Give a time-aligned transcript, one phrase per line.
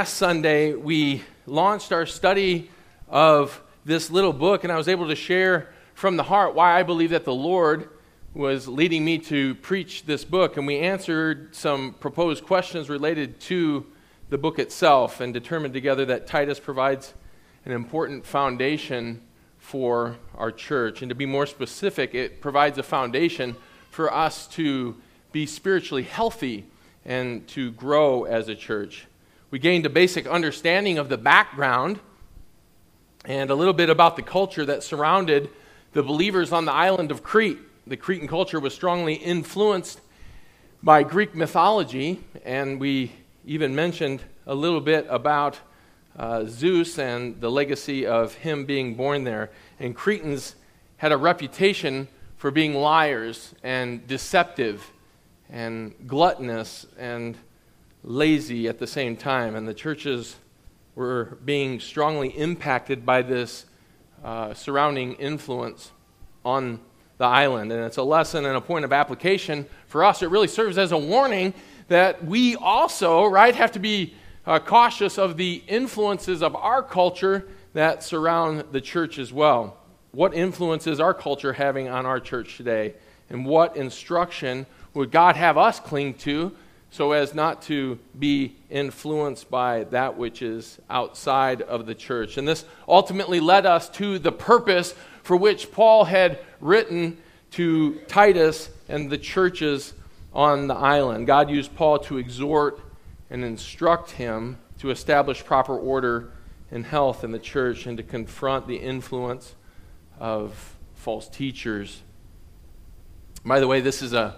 [0.00, 2.70] Last Sunday, we launched our study
[3.10, 6.84] of this little book, and I was able to share from the heart why I
[6.84, 7.90] believe that the Lord
[8.32, 10.56] was leading me to preach this book.
[10.56, 13.84] And we answered some proposed questions related to
[14.30, 17.12] the book itself and determined together that Titus provides
[17.66, 19.20] an important foundation
[19.58, 21.02] for our church.
[21.02, 23.54] And to be more specific, it provides a foundation
[23.90, 24.96] for us to
[25.30, 26.64] be spiritually healthy
[27.04, 29.06] and to grow as a church.
[29.50, 31.98] We gained a basic understanding of the background
[33.24, 35.50] and a little bit about the culture that surrounded
[35.92, 37.58] the believers on the island of Crete.
[37.84, 40.00] The Cretan culture was strongly influenced
[40.84, 43.10] by Greek mythology, and we
[43.44, 45.58] even mentioned a little bit about
[46.16, 49.50] uh, Zeus and the legacy of him being born there.
[49.80, 50.54] And Cretans
[50.98, 54.92] had a reputation for being liars and deceptive
[55.50, 57.36] and gluttonous and
[58.02, 59.54] lazy at the same time.
[59.54, 60.36] And the churches
[60.94, 63.66] were being strongly impacted by this
[64.24, 65.90] uh, surrounding influence
[66.44, 66.80] on
[67.18, 67.72] the island.
[67.72, 70.22] And it's a lesson and a point of application for us.
[70.22, 71.54] It really serves as a warning
[71.88, 74.14] that we also, right, have to be
[74.46, 79.76] uh, cautious of the influences of our culture that surround the church as well.
[80.12, 82.94] What influence is our culture having on our church today?
[83.28, 86.52] And what instruction would God have us cling to
[86.90, 92.36] so as not to be influenced by that which is outside of the church.
[92.36, 97.18] And this ultimately led us to the purpose for which Paul had written
[97.52, 99.94] to Titus and the churches
[100.32, 101.26] on the island.
[101.26, 102.80] God used Paul to exhort
[103.30, 106.32] and instruct him to establish proper order
[106.70, 109.54] and health in the church and to confront the influence
[110.18, 112.02] of false teachers.
[113.44, 114.36] By the way, this is a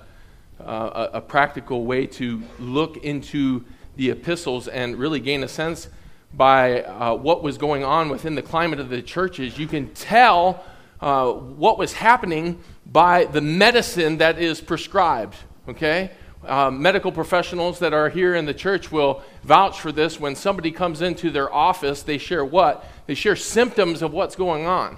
[0.64, 3.64] uh, a, a, practical way to look into
[3.96, 5.88] the epistles and really gain a sense
[6.34, 9.58] by uh, what was going on within the climate of the churches.
[9.58, 10.64] You can tell
[11.00, 15.36] uh, what was happening by the medicine that is prescribed,
[15.68, 16.10] okay?
[16.44, 20.18] Uh, medical professionals that are here in the church will vouch for this.
[20.18, 22.84] When somebody comes into their office, they share what?
[23.06, 24.96] They share symptoms of what's going on.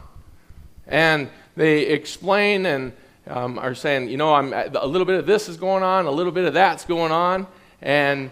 [0.87, 2.93] And they explain and
[3.27, 6.11] um, are saying, you know, I'm, a little bit of this is going on, a
[6.11, 7.47] little bit of that's going on,
[7.81, 8.31] and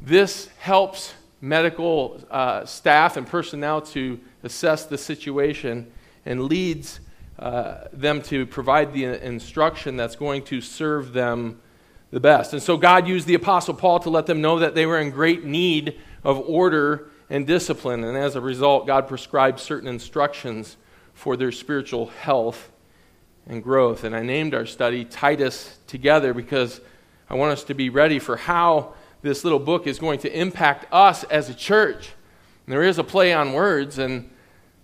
[0.00, 5.90] this helps medical uh, staff and personnel to assess the situation
[6.24, 7.00] and leads
[7.38, 11.60] uh, them to provide the instruction that's going to serve them
[12.10, 12.52] the best.
[12.52, 15.10] And so God used the Apostle Paul to let them know that they were in
[15.10, 18.04] great need of order and discipline.
[18.04, 20.76] And as a result, God prescribed certain instructions
[21.12, 22.70] for their spiritual health
[23.46, 24.04] and growth.
[24.04, 26.80] And I named our study Titus Together because
[27.28, 30.86] I want us to be ready for how this little book is going to impact
[30.92, 32.12] us as a church.
[32.66, 34.30] And there is a play on words, and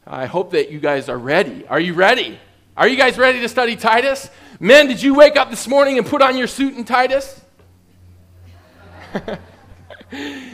[0.07, 1.67] I hope that you guys are ready.
[1.69, 2.39] Are you ready?
[2.77, 4.31] Are you guys ready to study Titus?
[4.59, 7.41] Men, did you wake up this morning and put on your suit and Titus?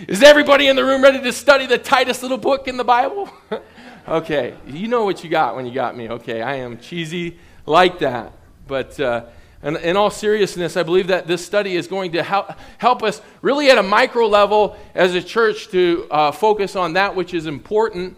[0.09, 3.31] Is everybody in the room ready to study the Titus little book in the Bible?
[4.09, 6.09] okay, you know what you got when you got me.
[6.09, 8.33] Okay, I am cheesy like that.
[8.67, 9.27] But uh,
[9.63, 13.21] in, in, all seriousness, I believe that this study is going to help, help us
[13.43, 17.47] really at a micro level as a church to uh, focus on that which is
[17.47, 18.17] important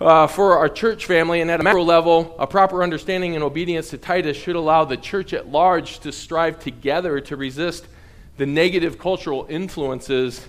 [0.00, 1.40] uh, for our church family.
[1.40, 4.96] And at a macro level, a proper understanding and obedience to Titus should allow the
[4.96, 7.86] church at large to strive together to resist
[8.36, 10.46] the negative cultural influences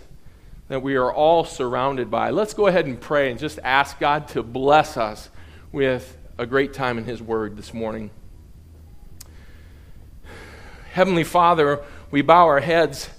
[0.67, 2.29] that we are all surrounded by.
[2.29, 5.29] Let's go ahead and pray and just ask God to bless us
[5.71, 8.11] with a great time in His Word this morning.
[10.91, 13.09] Heavenly Father, we bow our heads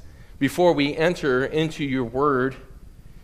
[0.40, 2.56] before we enter into your word,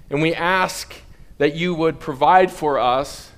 [0.09, 0.95] and we ask
[1.39, 3.33] that you would provide for us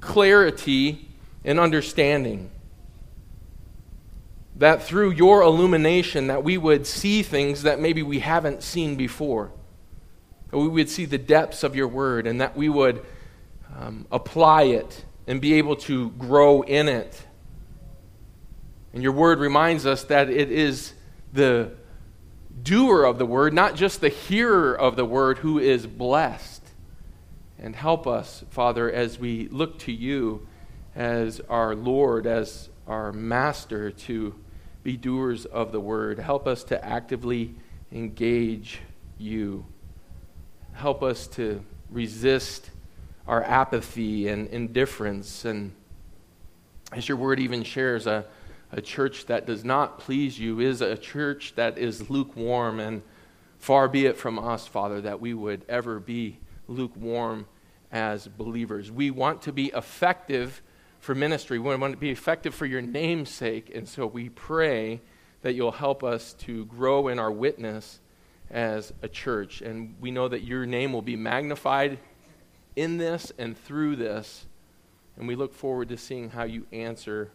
[0.00, 1.08] clarity
[1.44, 2.50] and understanding.
[4.56, 9.52] That through your illumination that we would see things that maybe we haven't seen before.
[10.50, 13.04] That we would see the depths of your word and that we would
[13.76, 17.24] um, apply it and be able to grow in it
[18.94, 20.94] and your word reminds us that it is
[21.32, 21.72] the
[22.62, 26.62] doer of the word, not just the hearer of the word, who is blessed.
[27.58, 30.46] And help us, Father, as we look to you
[30.94, 34.32] as our Lord, as our Master, to
[34.84, 36.20] be doers of the word.
[36.20, 37.56] Help us to actively
[37.90, 38.80] engage
[39.18, 39.66] you.
[40.72, 42.70] Help us to resist
[43.26, 45.44] our apathy and indifference.
[45.44, 45.72] And
[46.92, 48.24] as your word even shares, a
[48.74, 53.02] a church that does not please you is a church that is lukewarm and
[53.64, 56.36] Far be it from us, Father, that we would ever be
[56.68, 57.46] lukewarm
[57.90, 58.92] as believers.
[58.92, 60.60] We want to be effective
[61.00, 61.58] for ministry.
[61.58, 63.74] We want to be effective for your name's sake.
[63.74, 65.00] And so we pray
[65.40, 68.00] that you'll help us to grow in our witness
[68.50, 69.62] as a church.
[69.62, 71.98] And we know that your name will be magnified
[72.76, 74.44] in this and through this.
[75.16, 77.30] And we look forward to seeing how you answer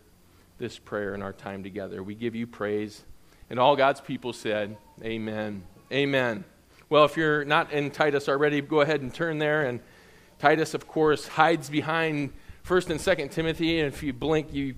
[0.60, 2.04] this prayer in our time together.
[2.04, 3.04] We give you praise.
[3.50, 5.64] And all God's people said, Amen.
[5.92, 6.44] Amen.
[6.90, 9.66] Well, if you're not in Titus already, go ahead and turn there.
[9.66, 9.80] And
[10.38, 12.32] Titus, of course, hides behind
[12.68, 13.80] 1st and 2nd Timothy.
[13.80, 14.76] And if you blink, you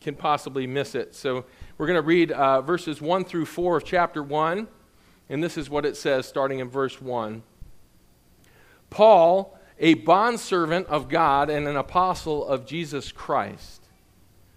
[0.00, 1.14] can possibly miss it.
[1.14, 1.46] So
[1.78, 4.68] we're going to read uh, verses 1 through 4 of chapter 1.
[5.30, 7.42] And this is what it says, starting in verse 1.
[8.90, 13.83] Paul, a bondservant of God and an apostle of Jesus Christ,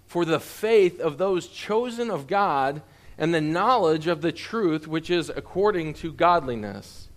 [0.07, 2.81] for the faith of those chosen of God
[3.17, 7.09] and the knowledge of the truth which is according to godliness,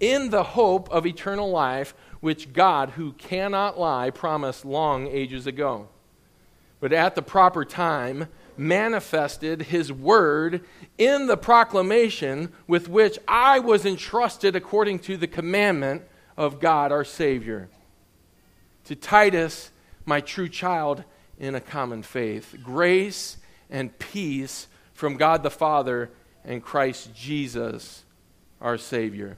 [0.00, 5.88] in the hope of eternal life, which God, who cannot lie, promised long ages ago.
[6.80, 8.28] But at the proper time,
[8.58, 10.62] manifested his word
[10.98, 16.02] in the proclamation with which I was entrusted according to the commandment
[16.36, 17.68] of God our Savior.
[18.84, 19.70] To Titus,
[20.04, 21.04] my true child
[21.38, 23.36] in a common faith, grace
[23.70, 26.10] and peace from God the Father
[26.44, 28.04] and Christ Jesus
[28.60, 29.36] our Savior.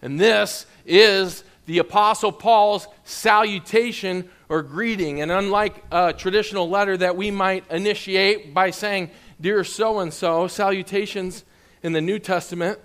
[0.00, 5.20] And this is the Apostle Paul's salutation or greeting.
[5.20, 9.10] And unlike a traditional letter that we might initiate by saying,
[9.40, 11.44] Dear so and so, salutations
[11.82, 12.78] in the New Testament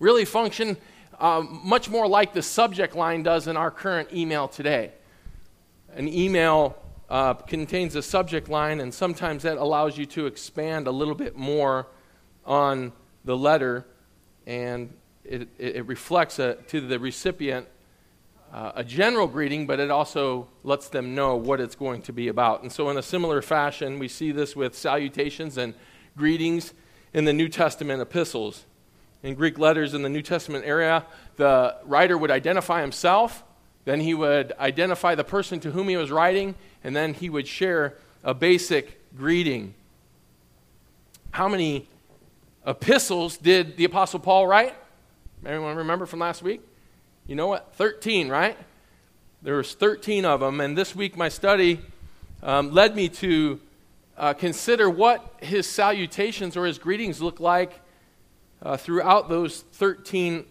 [0.00, 0.76] really function
[1.20, 4.92] um, much more like the subject line does in our current email today.
[5.94, 6.76] An email
[7.08, 11.36] uh, contains a subject line, and sometimes that allows you to expand a little bit
[11.36, 11.86] more
[12.44, 12.92] on
[13.24, 13.86] the letter
[14.46, 14.92] and
[15.24, 17.68] it, it reflects a, to the recipient
[18.52, 22.28] uh, a general greeting, but it also lets them know what it's going to be
[22.28, 22.62] about.
[22.62, 25.74] And so, in a similar fashion, we see this with salutations and
[26.16, 26.72] greetings
[27.12, 28.64] in the New Testament epistles.
[29.22, 31.04] In Greek letters in the New Testament area,
[31.36, 33.44] the writer would identify himself,
[33.84, 36.54] then he would identify the person to whom he was writing,
[36.84, 37.94] and then he would share
[38.24, 39.74] a basic greeting.
[41.30, 41.86] How many
[42.66, 44.74] epistles did the Apostle Paul write?
[45.46, 46.60] Anyone remember from last week?
[47.26, 47.74] You know what?
[47.74, 48.56] 13, right?
[49.42, 51.80] There was 13 of them, and this week my study
[52.42, 53.60] um, led me to
[54.16, 57.80] uh, consider what his salutations or his greetings look like
[58.62, 60.44] uh, throughout those 13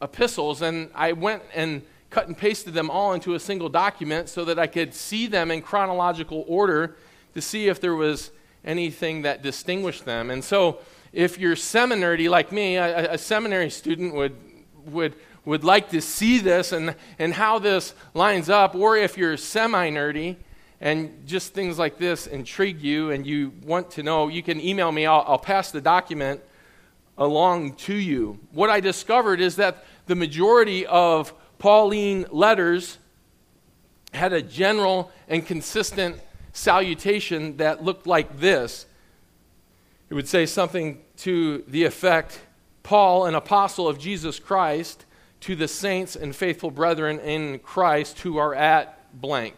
[0.00, 4.44] epistles, and I went and cut and pasted them all into a single document so
[4.44, 6.96] that I could see them in chronological order
[7.34, 8.32] to see if there was
[8.64, 10.30] anything that distinguished them.
[10.30, 10.80] And so
[11.12, 14.36] if you're seminary like me, a, a, seminary student would,
[14.86, 15.14] would,
[15.44, 19.90] would like to see this and, and how this lines up, or if you're semi
[19.90, 20.36] nerdy
[20.80, 24.90] and just things like this intrigue you and you want to know, you can email
[24.90, 25.06] me.
[25.06, 26.40] I'll, I'll pass the document
[27.16, 28.38] along to you.
[28.52, 32.98] What I discovered is that the majority of Pauline letters
[34.12, 36.20] had a general and consistent
[36.52, 38.86] salutation that looked like this
[40.08, 42.40] it would say something to the effect
[42.82, 45.04] Paul, an apostle of Jesus Christ,
[45.40, 49.54] to the saints and faithful brethren in Christ who are at blank.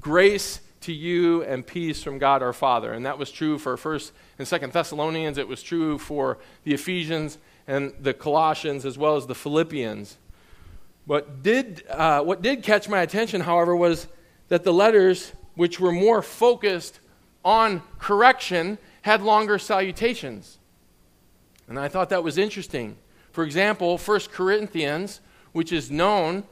[0.00, 2.92] Grace to you and peace from God our Father.
[2.92, 5.38] And that was true for 1st and 2nd Thessalonians.
[5.38, 10.16] It was true for the Ephesians and the Colossians as well as the Philippians.
[11.06, 14.08] What did, uh, what did catch my attention, however, was
[14.48, 17.00] that the letters, which were more focused
[17.44, 20.58] on correction had longer salutations.
[21.68, 22.96] And I thought that was interesting.
[23.30, 25.20] For example, 1 Corinthians,
[25.52, 26.42] which is known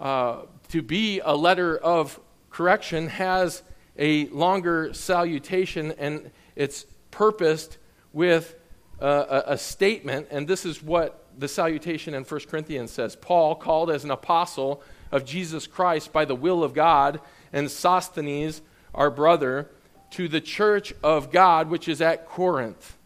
[0.00, 2.18] uh, to be a letter of
[2.50, 3.62] correction, has
[3.96, 7.78] a longer salutation and it's purposed
[8.12, 8.56] with
[8.98, 10.26] a, a statement.
[10.30, 14.82] And this is what the salutation in 1 Corinthians says Paul, called as an apostle
[15.10, 17.20] of Jesus Christ by the will of God,
[17.52, 18.62] and Sosthenes,
[18.94, 19.68] our brother,
[20.10, 22.96] to the church of God which is at Corinth,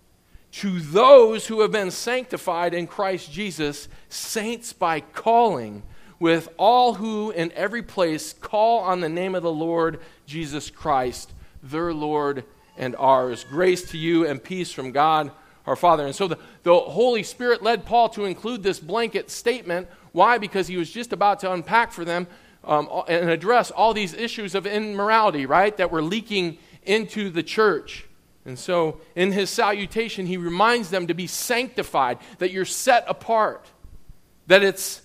[0.53, 5.83] to those who have been sanctified in Christ Jesus, saints by calling,
[6.19, 11.33] with all who in every place call on the name of the Lord Jesus Christ,
[11.63, 12.45] their Lord
[12.77, 13.45] and ours.
[13.45, 15.31] Grace to you and peace from God
[15.67, 16.07] our Father.
[16.07, 19.89] And so the, the Holy Spirit led Paul to include this blanket statement.
[20.13, 20.39] Why?
[20.39, 22.27] Because he was just about to unpack for them
[22.65, 28.07] um, and address all these issues of immorality, right, that were leaking into the church.
[28.45, 33.67] And so, in his salutation, he reminds them to be sanctified, that you're set apart,
[34.47, 35.03] that it's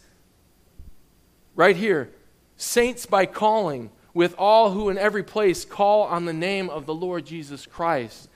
[1.56, 2.12] right here
[2.56, 6.94] saints by calling, with all who in every place call on the name of the
[6.94, 8.30] Lord Jesus Christ.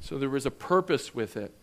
[0.00, 1.54] So there was a purpose with it.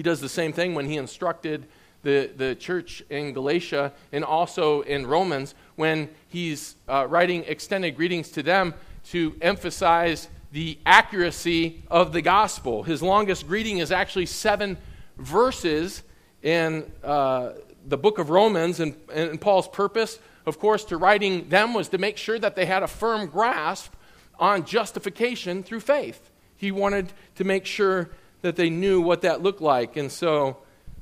[0.00, 1.66] He does the same thing when he instructed
[2.04, 8.30] the, the church in Galatia and also in Romans when he's uh, writing extended greetings
[8.30, 8.72] to them
[9.10, 12.82] to emphasize the accuracy of the gospel.
[12.82, 14.78] His longest greeting is actually seven
[15.18, 16.02] verses
[16.42, 17.50] in uh,
[17.86, 21.98] the book of Romans, and, and Paul's purpose, of course, to writing them was to
[21.98, 23.92] make sure that they had a firm grasp
[24.38, 26.30] on justification through faith.
[26.56, 28.08] He wanted to make sure
[28.42, 29.96] that they knew what that looked like.
[29.96, 30.58] And so,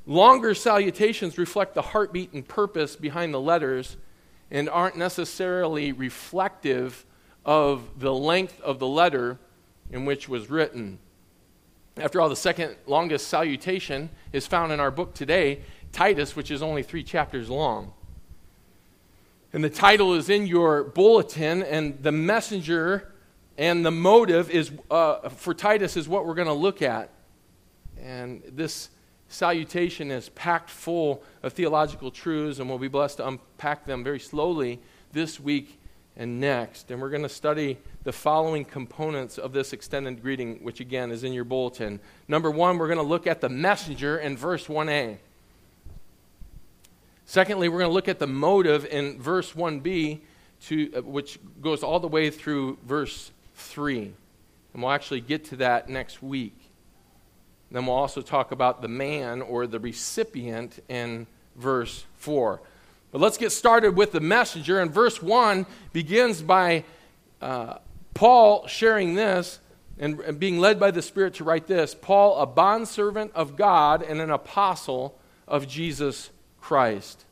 [0.07, 3.97] longer salutations reflect the heartbeat and purpose behind the letters
[4.51, 7.05] and aren't necessarily reflective
[7.45, 9.39] of the length of the letter
[9.91, 10.99] in which was written.
[11.97, 15.61] After all, the second longest salutation is found in our book today,
[15.93, 17.93] Titus, which is only three chapters long.
[19.53, 23.13] And the title is in your bulletin, and the messenger
[23.57, 27.11] and the motive is uh, for Titus is what we're going to look at.
[28.09, 28.89] And this
[29.29, 34.19] salutation is packed full of theological truths, and we'll be blessed to unpack them very
[34.19, 34.81] slowly
[35.13, 35.79] this week
[36.17, 36.91] and next.
[36.91, 41.23] And we're going to study the following components of this extended greeting, which again is
[41.23, 42.01] in your bulletin.
[42.29, 45.19] Number one, we're going to look at the messenger in verse 1a.
[47.27, 50.21] Secondly, we're going to look at the motive in verse 1b,
[50.63, 54.15] to, uh, which goes all the way through verse 3.
[54.73, 56.58] And we'll actually get to that next week.
[57.71, 62.61] Then we'll also talk about the man or the recipient in verse 4.
[63.13, 64.81] But let's get started with the messenger.
[64.81, 66.85] And verse 1 begins by
[67.41, 67.79] uh,
[68.15, 69.61] Paul sharing this
[69.99, 74.03] and, and being led by the Spirit to write this Paul, a bondservant of God
[74.03, 77.25] and an apostle of Jesus Christ.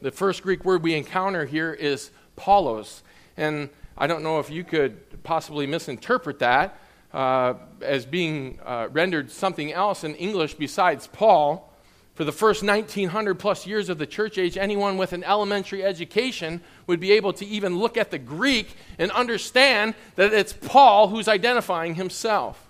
[0.00, 3.02] The first Greek word we encounter here is Paulos.
[3.36, 6.78] And I don't know if you could possibly misinterpret that
[7.14, 11.70] uh, as being uh, rendered something else in English besides Paul.
[12.14, 16.60] For the first 1900 plus years of the church age, anyone with an elementary education
[16.86, 21.26] would be able to even look at the Greek and understand that it's Paul who's
[21.28, 22.68] identifying himself.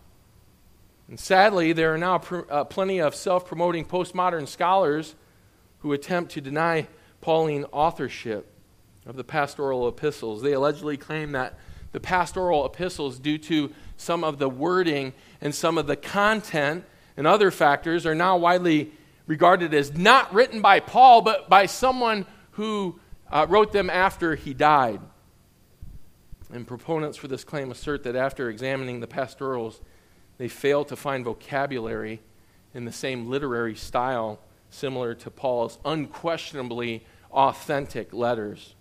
[1.09, 5.15] And sadly, there are now pr- uh, plenty of self promoting postmodern scholars
[5.81, 6.87] who attempt to deny
[7.21, 8.51] Pauline authorship
[9.07, 10.43] of the pastoral epistles.
[10.43, 11.59] They allegedly claim that
[11.95, 16.85] the pastoral epistles, due to some of the wording and some of the content
[17.17, 18.91] and other factors, are now widely
[19.29, 22.99] regarded as not written by Paul, but by someone who
[23.31, 25.01] uh, wrote them after he died.
[26.53, 29.81] And proponents for this claim assert that after examining the pastorals,
[30.37, 32.21] they fail to find vocabulary
[32.75, 38.75] in the same literary style similar to Paul's unquestionably authentic letters.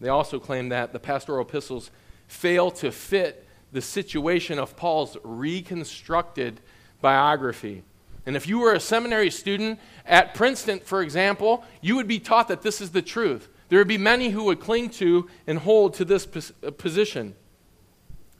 [0.00, 1.90] They also claim that the pastoral epistles
[2.32, 6.60] fail to fit the situation of Paul's reconstructed
[7.00, 7.82] biography.
[8.24, 12.48] And if you were a seminary student at Princeton, for example, you would be taught
[12.48, 13.48] that this is the truth.
[13.68, 16.26] There would be many who would cling to and hold to this
[16.62, 17.34] uh, position.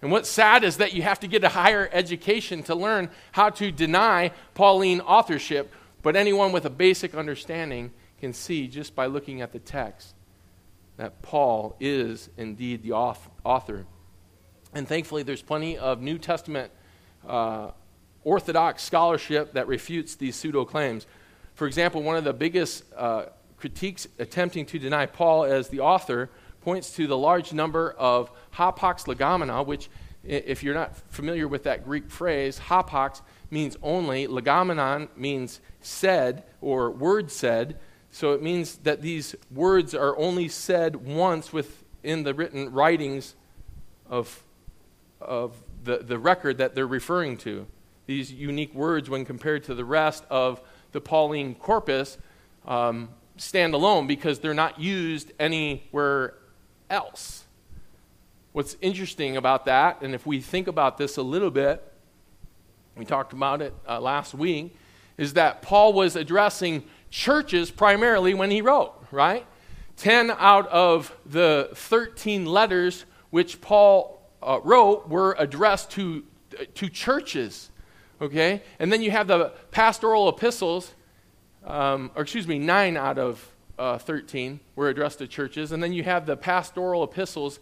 [0.01, 3.51] And what's sad is that you have to get a higher education to learn how
[3.51, 5.73] to deny Pauline authorship,
[6.03, 10.15] but anyone with a basic understanding can see just by looking at the text
[10.97, 13.87] that Paul is indeed the author.
[14.75, 16.71] And thankfully, there's plenty of New Testament
[17.27, 17.71] uh,
[18.25, 21.07] orthodox scholarship that refutes these pseudo claims.
[21.55, 26.31] For example, one of the biggest uh, critiques attempting to deny Paul as the author
[26.63, 29.91] points to the large number of hapax legomena, which,
[30.25, 33.21] if you're not familiar with that Greek phrase, hapax
[33.51, 37.79] means only, legomenon means said or word said.
[38.12, 43.35] So it means that these words are only said once within the written writings
[44.09, 44.42] of,
[45.21, 47.66] of the, the record that they're referring to
[48.07, 50.61] these unique words, when compared to the rest of
[50.92, 52.19] the Pauline corpus,
[52.66, 56.35] um, stand alone because they're not used anywhere
[56.90, 57.45] else.
[58.52, 61.83] What's interesting about that, and if we think about this a little bit,
[62.97, 64.76] we talked about it uh, last week,
[65.16, 69.47] is that Paul was addressing churches primarily when he wrote, right?
[69.99, 76.25] 10 out of the 13 letters which Paul uh, wrote were addressed to,
[76.75, 77.71] to churches.
[78.21, 78.62] Okay?
[78.78, 80.92] And then you have the pastoral epistles,
[81.64, 83.47] um, or excuse me, nine out of
[83.78, 85.71] uh, 13 were addressed to churches.
[85.71, 87.61] And then you have the pastoral epistles,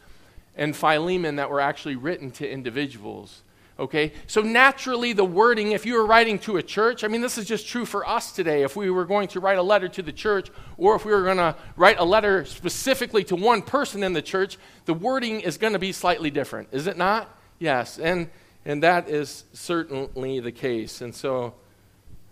[0.57, 3.43] and Philemon that were actually written to individuals.
[3.81, 4.13] Okay?
[4.27, 7.47] So naturally, the wording, if you were writing to a church, I mean, this is
[7.47, 8.63] just true for us today.
[8.63, 11.25] If we were going to write a letter to the church, or if we were
[11.25, 15.57] going to write a letter specifically to one person in the church, the wording is
[15.57, 17.35] going to be slightly different, is it not?
[17.59, 17.99] Yes.
[17.99, 18.29] And,
[18.67, 21.01] and that is certainly the case.
[21.01, 21.55] And so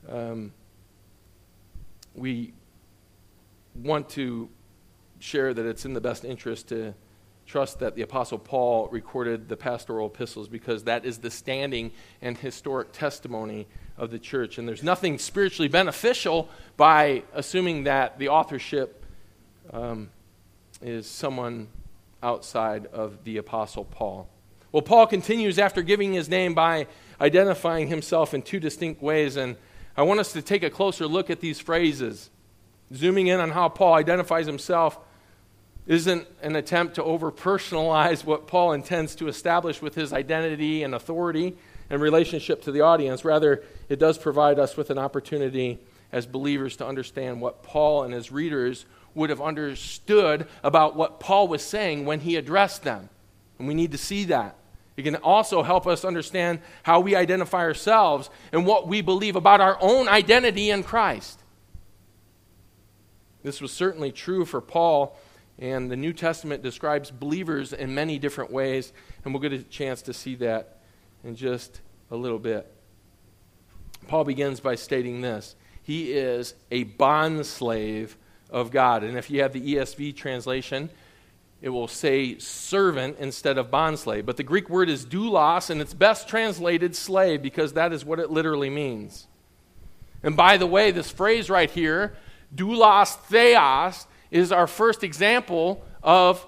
[0.07, 0.53] um,
[2.15, 2.53] we
[3.75, 4.51] want to
[5.19, 6.93] share that it's in the best interest to
[7.49, 11.91] trust that the Apostle Paul recorded the pastoral epistles because that is the standing
[12.21, 14.59] and historic testimony of the church.
[14.59, 19.03] And there's nothing spiritually beneficial by assuming that the authorship
[19.73, 20.11] um,
[20.83, 21.69] is someone
[22.23, 24.29] outside of the Apostle Paul.
[24.71, 26.87] Well, Paul continues after giving his name by
[27.19, 29.37] identifying himself in two distinct ways.
[29.37, 29.57] And
[29.97, 32.29] I want us to take a closer look at these phrases,
[32.95, 34.99] zooming in on how Paul identifies himself
[35.89, 40.95] isn't an attempt to over personalize what Paul intends to establish with his identity and
[40.95, 41.57] authority
[41.89, 43.25] and relationship to the audience.
[43.25, 45.79] Rather, it does provide us with an opportunity
[46.13, 51.49] as believers to understand what Paul and his readers would have understood about what Paul
[51.49, 53.09] was saying when he addressed them.
[53.59, 54.57] And we need to see that.
[54.99, 59.63] It can also help us understand how we identify ourselves and what we believe about
[59.63, 61.41] our own identity in Christ.
[63.43, 65.17] This was certainly true for Paul
[65.59, 68.93] and the New Testament describes believers in many different ways,
[69.25, 70.79] and we'll get a chance to see that
[71.25, 72.73] in just a little bit.
[74.07, 78.17] Paul begins by stating this He is a bond slave
[78.51, 79.03] of God.
[79.05, 80.91] And if you have the ESV translation,
[81.61, 84.25] it will say servant instead of bond slave.
[84.25, 88.21] But the Greek word is doulos, and it's best translated slave because that is what
[88.21, 89.27] it literally means.
[90.23, 92.17] And by the way, this phrase right here,
[92.55, 96.47] doulos theos, is our first example of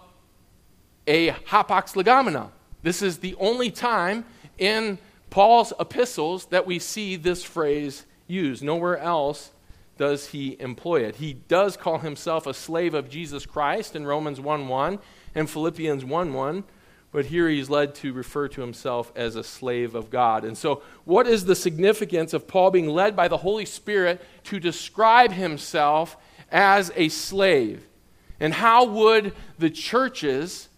[1.07, 2.51] a hapax legomena.
[2.83, 4.25] This is the only time
[4.59, 8.63] in Paul's epistles that we see this phrase used.
[8.63, 9.51] Nowhere else
[9.97, 11.17] does he employ it.
[11.17, 14.99] He does call himself a slave of Jesus Christ in Romans 1 1
[15.35, 16.65] and Philippians 1 1,
[17.13, 20.45] but here he's led to refer to himself as a slave of God.
[20.45, 24.59] And so, what is the significance of Paul being led by the Holy Spirit to
[24.59, 26.17] describe himself
[26.51, 27.87] as a slave.
[28.39, 30.69] And how would the churches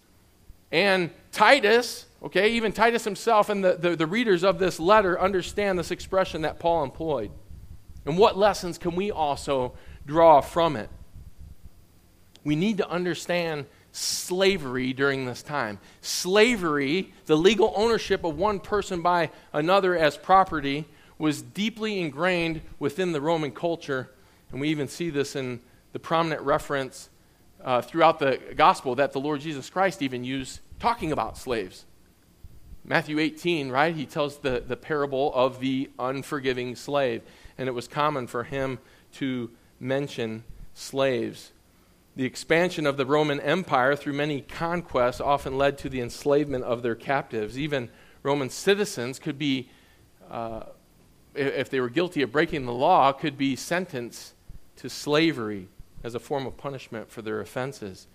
[0.70, 5.78] and Titus, okay, even Titus himself and the, the, the, readers of this letter understand
[5.78, 7.30] this expression that Paul employed?
[8.04, 9.74] And what lessons can we also
[10.06, 10.90] draw from it?
[12.44, 15.78] We need to understand slavery during this time.
[16.00, 20.87] Slavery, the legal ownership of one person by another as property,
[21.18, 24.11] was deeply ingrained within the Roman culture
[24.53, 25.61] and we even see this in
[25.93, 27.09] the prominent reference
[27.65, 31.87] uh, throughout the gospel that the Lord Jesus Christ even used talking about slaves.
[32.85, 33.95] Matthew 18, right?
[33.95, 37.23] He tells the, the parable of the unforgiving slave.
[37.57, 38.79] And it was common for him
[39.15, 40.43] to mention
[40.75, 41.53] slaves.
[42.17, 46.83] The expansion of the Roman Empire through many conquests often led to the enslavement of
[46.83, 47.59] their captives.
[47.59, 47.88] Even
[48.23, 49.71] Roman citizens could be,
[50.31, 50.65] uh,
[51.35, 54.35] if they were guilty of breaking the law, could be sentenced
[54.76, 55.68] to slavery
[56.02, 58.06] as a form of punishment for their offenses.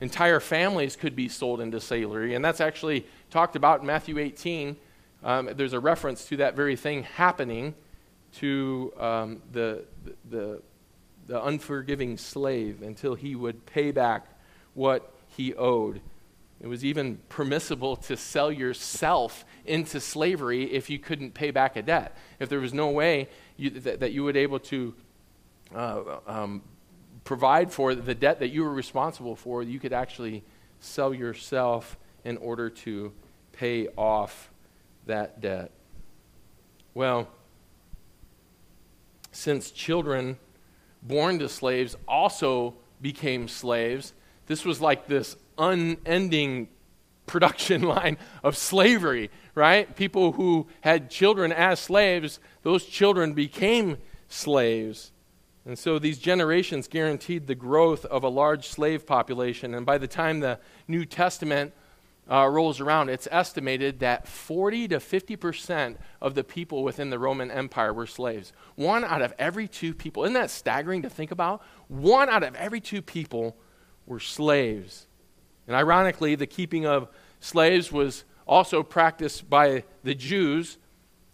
[0.00, 4.76] Entire families could be sold into slavery, and that's actually talked about in Matthew 18.
[5.24, 7.74] Um, there's a reference to that very thing happening
[8.34, 9.84] to um, the,
[10.28, 10.60] the,
[11.26, 14.26] the unforgiving slave until he would pay back
[14.74, 16.00] what he owed.
[16.60, 21.82] It was even permissible to sell yourself into slavery if you couldn't pay back a
[21.82, 22.16] debt.
[22.38, 24.94] If there was no way you, that, that you would able to
[25.74, 26.62] uh, um,
[27.24, 30.44] provide for the debt that you were responsible for, you could actually
[30.80, 33.12] sell yourself in order to
[33.52, 34.50] pay off
[35.06, 35.70] that debt.
[36.94, 37.28] Well,
[39.32, 40.38] since children
[41.02, 44.14] born to slaves also became slaves,
[44.46, 46.68] this was like this unending
[47.26, 49.94] production line of slavery, right?
[49.96, 53.98] People who had children as slaves, those children became
[54.28, 55.12] slaves.
[55.66, 59.74] And so these generations guaranteed the growth of a large slave population.
[59.74, 61.74] And by the time the New Testament
[62.30, 67.50] uh, rolls around, it's estimated that 40 to 50% of the people within the Roman
[67.50, 68.52] Empire were slaves.
[68.76, 70.22] One out of every two people.
[70.22, 71.62] Isn't that staggering to think about?
[71.88, 73.56] One out of every two people
[74.06, 75.08] were slaves.
[75.66, 77.08] And ironically, the keeping of
[77.40, 80.78] slaves was also practiced by the Jews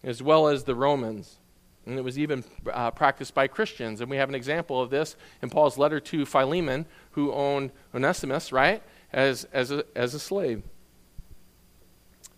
[0.02, 1.38] as well as the Romans.
[1.86, 4.00] And it was even uh, practiced by Christians.
[4.00, 8.52] And we have an example of this in Paul's letter to Philemon, who owned Onesimus,
[8.52, 10.62] right, as, as, a, as a slave.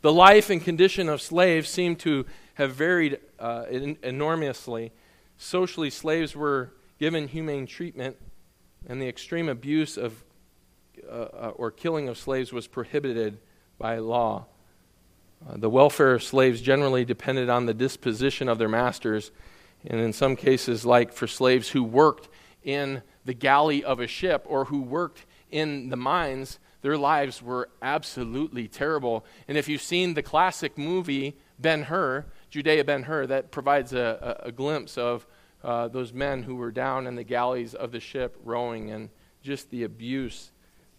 [0.01, 3.65] The life and condition of slaves seem to have varied uh,
[4.03, 4.93] enormously.
[5.37, 8.17] Socially, slaves were given humane treatment,
[8.87, 10.25] and the extreme abuse of
[11.11, 13.39] uh, uh or killing of slaves was prohibited
[13.79, 14.47] by law.
[15.47, 19.31] Uh, the welfare of slaves generally depended on the disposition of their masters,
[19.87, 22.29] and in some cases, like for slaves who worked
[22.63, 27.69] in the galley of a ship or who worked in the mines, their lives were
[27.83, 29.25] absolutely terrible.
[29.47, 34.39] And if you've seen the classic movie Ben Hur, Judah Ben Hur, that provides a,
[34.43, 35.27] a, a glimpse of
[35.63, 39.09] uh, those men who were down in the galleys of the ship rowing and
[39.43, 40.51] just the abuse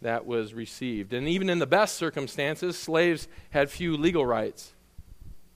[0.05, 1.13] that was received.
[1.13, 4.73] And even in the best circumstances, slaves had few legal rights.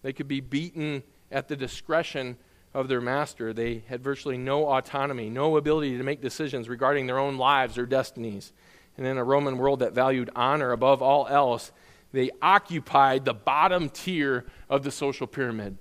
[0.01, 2.35] They could be beaten at the discretion
[2.73, 3.53] of their master.
[3.53, 7.85] They had virtually no autonomy, no ability to make decisions regarding their own lives or
[7.85, 8.51] destinies.
[8.97, 11.71] And in a Roman world that valued honor above all else,
[12.11, 15.77] they occupied the bottom tier of the social pyramid.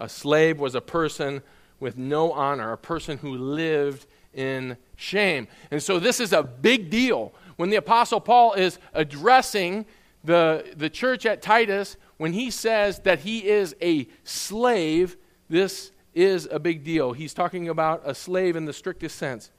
[0.00, 1.42] A slave was a person
[1.78, 5.46] with no honor, a person who lived in shame.
[5.70, 7.32] And so this is a big deal.
[7.58, 9.84] When the Apostle Paul is addressing
[10.22, 15.16] the, the church at Titus, when he says that he is a slave,
[15.48, 17.14] this is a big deal.
[17.14, 19.50] He's talking about a slave in the strictest sense.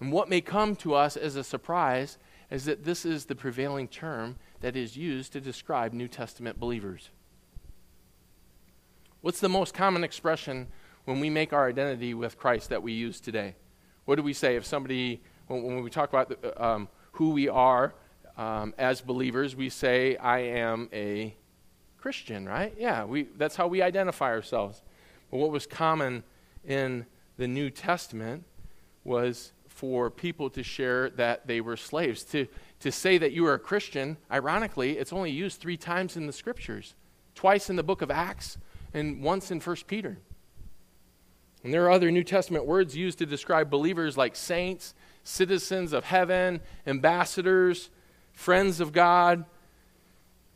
[0.00, 2.16] And what may come to us as a surprise
[2.50, 7.10] is that this is the prevailing term that is used to describe New Testament believers.
[9.20, 10.68] What's the most common expression
[11.04, 13.56] when we make our identity with Christ that we use today?
[14.06, 17.94] What do we say if somebody, when, we talk about um, who we are
[18.36, 21.34] um, as believers, we say, I am a
[21.98, 22.74] Christian, right?
[22.78, 24.82] Yeah, we, that's how we identify ourselves.
[25.30, 26.24] But what was common
[26.66, 27.04] in
[27.36, 28.44] the New Testament
[29.04, 32.22] was for people to share that they were slaves.
[32.24, 32.46] To,
[32.80, 36.32] to say that you are a Christian, ironically, it's only used three times in the
[36.32, 36.94] scriptures
[37.34, 38.58] twice in the book of Acts
[38.92, 40.18] and once in 1 Peter.
[41.62, 46.04] And there are other New Testament words used to describe believers like saints, citizens of
[46.04, 47.90] heaven, ambassadors,
[48.32, 49.44] friends of God,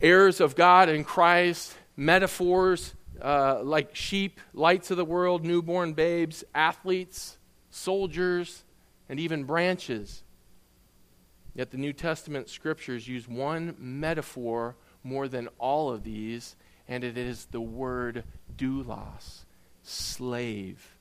[0.01, 6.45] heirs of God in Christ, metaphors uh, like sheep, lights of the world, newborn babes,
[6.55, 7.39] athletes,
[7.71, 8.65] soldiers,
[9.09, 10.23] and even branches.
[11.55, 16.57] Yet the New Testament scriptures use one metaphor more than all of these,
[16.89, 18.25] and it is the word
[18.57, 19.45] doulos,
[19.83, 20.94] slave.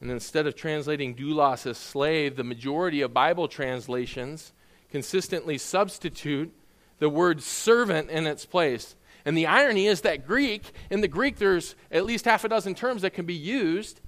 [0.00, 4.52] And instead of translating doulos as slave, the majority of Bible translations
[4.90, 6.52] consistently substitute
[6.98, 8.94] the word servant in its place.
[9.24, 12.74] And the irony is that Greek, in the Greek, there's at least half a dozen
[12.74, 14.00] terms that can be used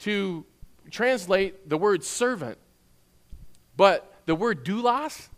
[0.00, 0.44] to
[0.90, 2.58] translate the word servant.
[3.76, 5.28] But the word doulos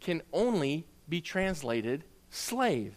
[0.00, 2.94] can only be translated slave.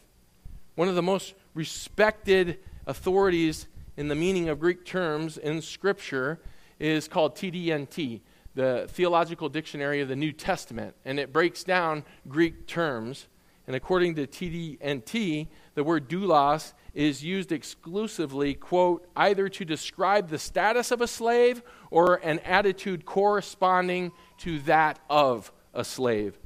[0.76, 3.68] One of the most respected authorities
[4.00, 6.40] in the meaning of Greek terms in Scripture
[6.80, 8.22] is called TDNT,
[8.56, 13.28] the Theological Dictionary of the New Testament, and it breaks down Greek terms.
[13.68, 20.40] And according to TDNT, the word doulos is used exclusively, quote, either to describe the
[20.40, 26.40] status of a slave or an attitude corresponding to that of a slave.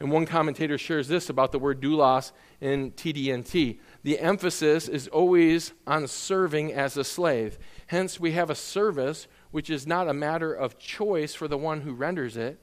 [0.00, 5.72] And one commentator shares this about the word doulos in TDNT the emphasis is always
[5.86, 7.58] on serving as a slave.
[7.86, 11.80] Hence, we have a service which is not a matter of choice for the one
[11.80, 12.58] who renders it,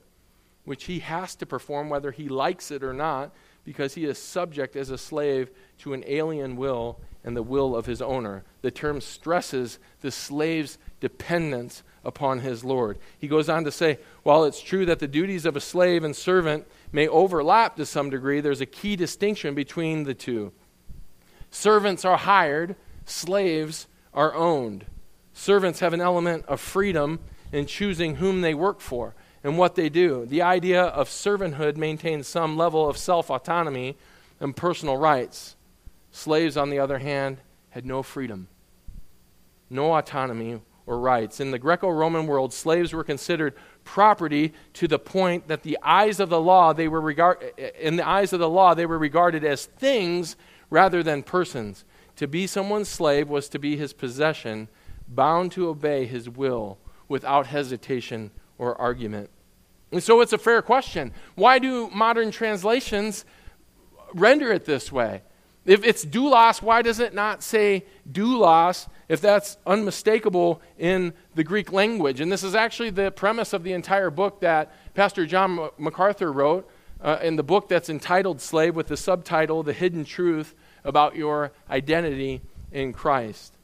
[0.64, 4.76] which he has to perform whether he likes it or not, because he is subject
[4.76, 8.44] as a slave to an alien will and the will of his owner.
[8.62, 12.98] The term stresses the slave's dependence upon his Lord.
[13.18, 16.14] He goes on to say, while it's true that the duties of a slave and
[16.14, 20.52] servant may overlap to some degree, there's a key distinction between the two.
[21.52, 24.86] Servants are hired, slaves are owned.
[25.34, 27.20] Servants have an element of freedom
[27.52, 30.24] in choosing whom they work for and what they do.
[30.24, 33.98] The idea of servanthood maintains some level of self autonomy
[34.40, 35.54] and personal rights.
[36.10, 37.38] Slaves, on the other hand,
[37.68, 38.48] had no freedom,
[39.68, 41.38] no autonomy or rights.
[41.38, 46.18] In the Greco Roman world, slaves were considered property to the point that the eyes
[46.18, 47.42] of the law they were regard
[47.78, 50.36] in the eyes of the law they were regarded as things
[50.72, 51.84] rather than persons.
[52.16, 54.68] To be someone's slave was to be his possession,
[55.06, 59.28] bound to obey his will without hesitation or argument.
[59.92, 61.12] And so it's a fair question.
[61.34, 63.26] Why do modern translations
[64.14, 65.20] render it this way?
[65.66, 71.70] If it's doulos, why does it not say doulos if that's unmistakable in the Greek
[71.70, 72.18] language?
[72.18, 76.68] And this is actually the premise of the entire book that Pastor John MacArthur wrote
[77.02, 81.52] uh, in the book that's entitled Slave with the subtitle The Hidden Truth About Your
[81.68, 83.54] Identity in Christ.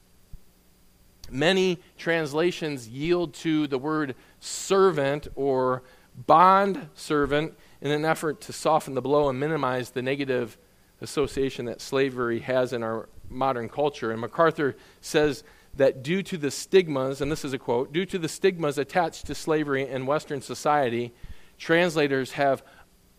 [1.31, 5.83] Many translations yield to the word servant or
[6.27, 10.59] bond servant in an effort to soften the blow and minimize the negative
[11.01, 14.11] association that slavery has in our modern culture.
[14.11, 18.19] And MacArthur says that due to the stigmas, and this is a quote, due to
[18.19, 21.13] the stigmas attached to slavery in Western society,
[21.59, 22.63] translators have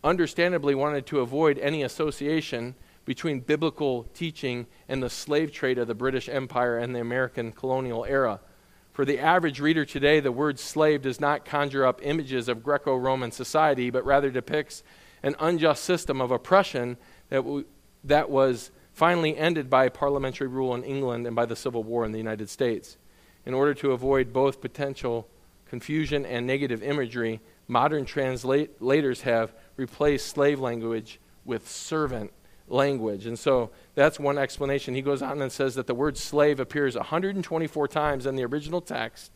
[0.02, 5.94] understandably wanted to avoid any association between biblical teaching and the slave trade of the
[5.94, 8.40] British Empire and the American colonial era.
[8.92, 12.96] For the average reader today, the word slave does not conjure up images of Greco
[12.96, 14.82] Roman society, but rather depicts
[15.22, 16.96] an unjust system of oppression
[17.28, 17.64] that, w-
[18.04, 22.12] that was finally ended by parliamentary rule in England and by the Civil War in
[22.12, 22.96] the United States.
[23.46, 25.28] In order to avoid both potential
[25.66, 32.32] confusion and negative imagery, modern translators have replaced slave language with servant
[32.68, 33.26] language.
[33.26, 34.94] And so that's one explanation.
[34.94, 38.80] He goes on and says that the word slave appears 124 times in the original
[38.80, 39.32] text.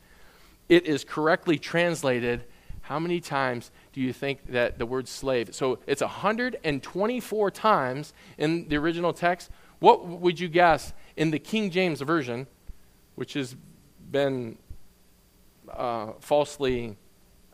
[0.68, 2.44] It is correctly translated.
[2.82, 5.54] How many times do you think that the word slave?
[5.54, 9.50] So it's 124 times in the original text.
[9.78, 12.46] What would you guess in the King James Version,
[13.14, 13.56] which has
[14.10, 14.58] been
[15.72, 16.96] uh, falsely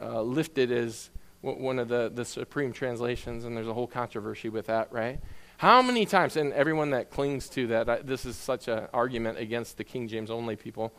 [0.01, 1.10] uh, lifted as
[1.43, 5.21] one of the, the supreme translations, and there's a whole controversy with that, right?
[5.57, 9.39] How many times, and everyone that clings to that, I, this is such an argument
[9.39, 10.93] against the King James only people.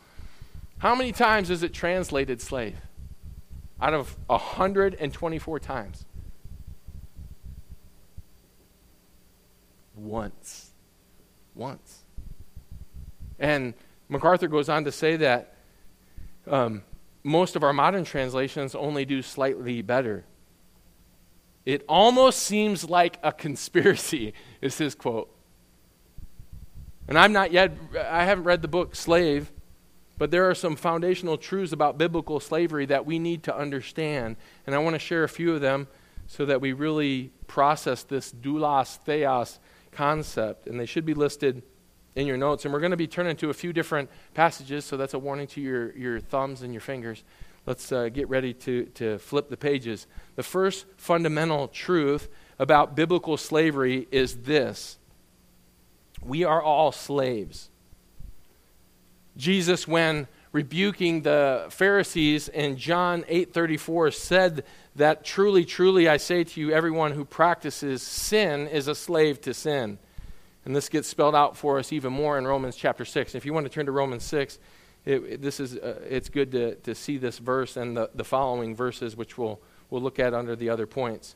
[0.78, 2.76] How many times is it translated slave?
[3.80, 6.04] Out of 124 times.
[9.94, 10.72] Once.
[11.54, 12.00] Once.
[13.38, 13.74] And
[14.08, 15.54] MacArthur goes on to say that
[16.46, 16.82] um,
[17.22, 20.24] most of our modern translations only do slightly better.
[21.64, 25.30] It almost seems like a conspiracy, is his quote.
[27.08, 29.52] And I'm not yet, I haven't read the book Slave,
[30.18, 34.36] but there are some foundational truths about biblical slavery that we need to understand.
[34.66, 35.88] And I want to share a few of them
[36.26, 39.58] so that we really process this doulos theos
[39.90, 40.66] concept.
[40.66, 41.62] And they should be listed
[42.14, 42.64] in your notes.
[42.64, 45.46] And we're going to be turning to a few different passages, so that's a warning
[45.48, 47.24] to your, your thumbs and your fingers.
[47.64, 50.06] Let's uh, get ready to, to flip the pages.
[50.34, 54.98] The first fundamental truth about biblical slavery is this
[56.24, 57.68] we are all slaves.
[59.36, 64.64] Jesus, when rebuking the Pharisees in John 8:34 said
[64.96, 69.54] that truly truly I say to you everyone who practices sin is a slave to
[69.54, 69.98] sin.
[70.64, 73.34] And this gets spelled out for us even more in Romans chapter 6.
[73.34, 74.58] If you want to turn to Romans 6,
[75.04, 78.76] it, this is, uh, it's good to, to see this verse and the, the following
[78.76, 79.60] verses, which we'll,
[79.90, 81.34] we'll look at under the other points.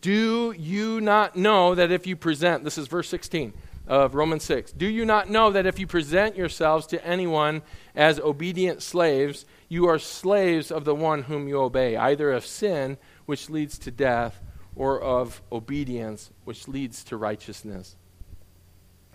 [0.00, 3.52] Do you not know that if you present, this is verse 16
[3.86, 7.62] of Romans 6, do you not know that if you present yourselves to anyone
[7.94, 12.98] as obedient slaves, you are slaves of the one whom you obey, either of sin,
[13.26, 14.40] which leads to death,
[14.76, 17.96] or of obedience, which leads to righteousness.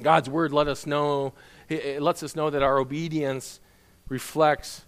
[0.01, 1.33] God's word let us know,
[1.69, 3.59] it lets us know that our obedience
[4.09, 4.85] reflects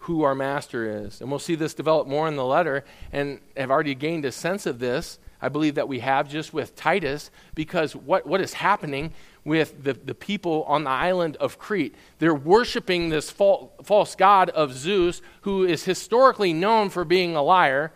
[0.00, 1.20] who our master is.
[1.20, 4.66] And we'll see this develop more in the letter, and have already gained a sense
[4.66, 5.18] of this.
[5.40, 9.12] I believe that we have just with Titus, because what, what is happening
[9.44, 11.94] with the, the people on the island of Crete?
[12.18, 17.92] They're worshiping this false god of Zeus, who is historically known for being a liar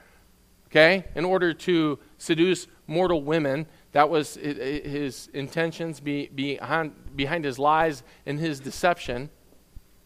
[0.70, 3.66] okay, in order to seduce mortal women.
[3.92, 9.30] That was his intentions behind, behind his lies and his deception.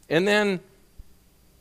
[0.08, 0.60] And then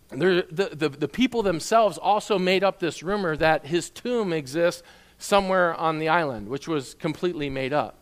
[0.09, 4.83] the, the, the people themselves also made up this rumor that his tomb exists
[5.17, 7.97] somewhere on the island, which was completely made up.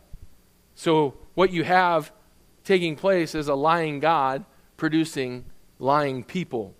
[0.74, 2.12] So, what you have
[2.64, 4.44] taking place is a lying God
[4.76, 5.44] producing
[5.78, 6.74] lying people.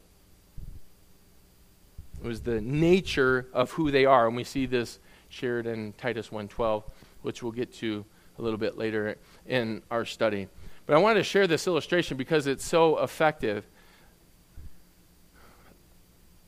[2.22, 4.26] It was the nature of who they are.
[4.26, 6.84] And we see this shared in Titus 1.12,
[7.22, 8.04] which we'll get to
[8.38, 10.48] a little bit later in our study.
[10.86, 13.66] But I wanted to share this illustration because it's so effective.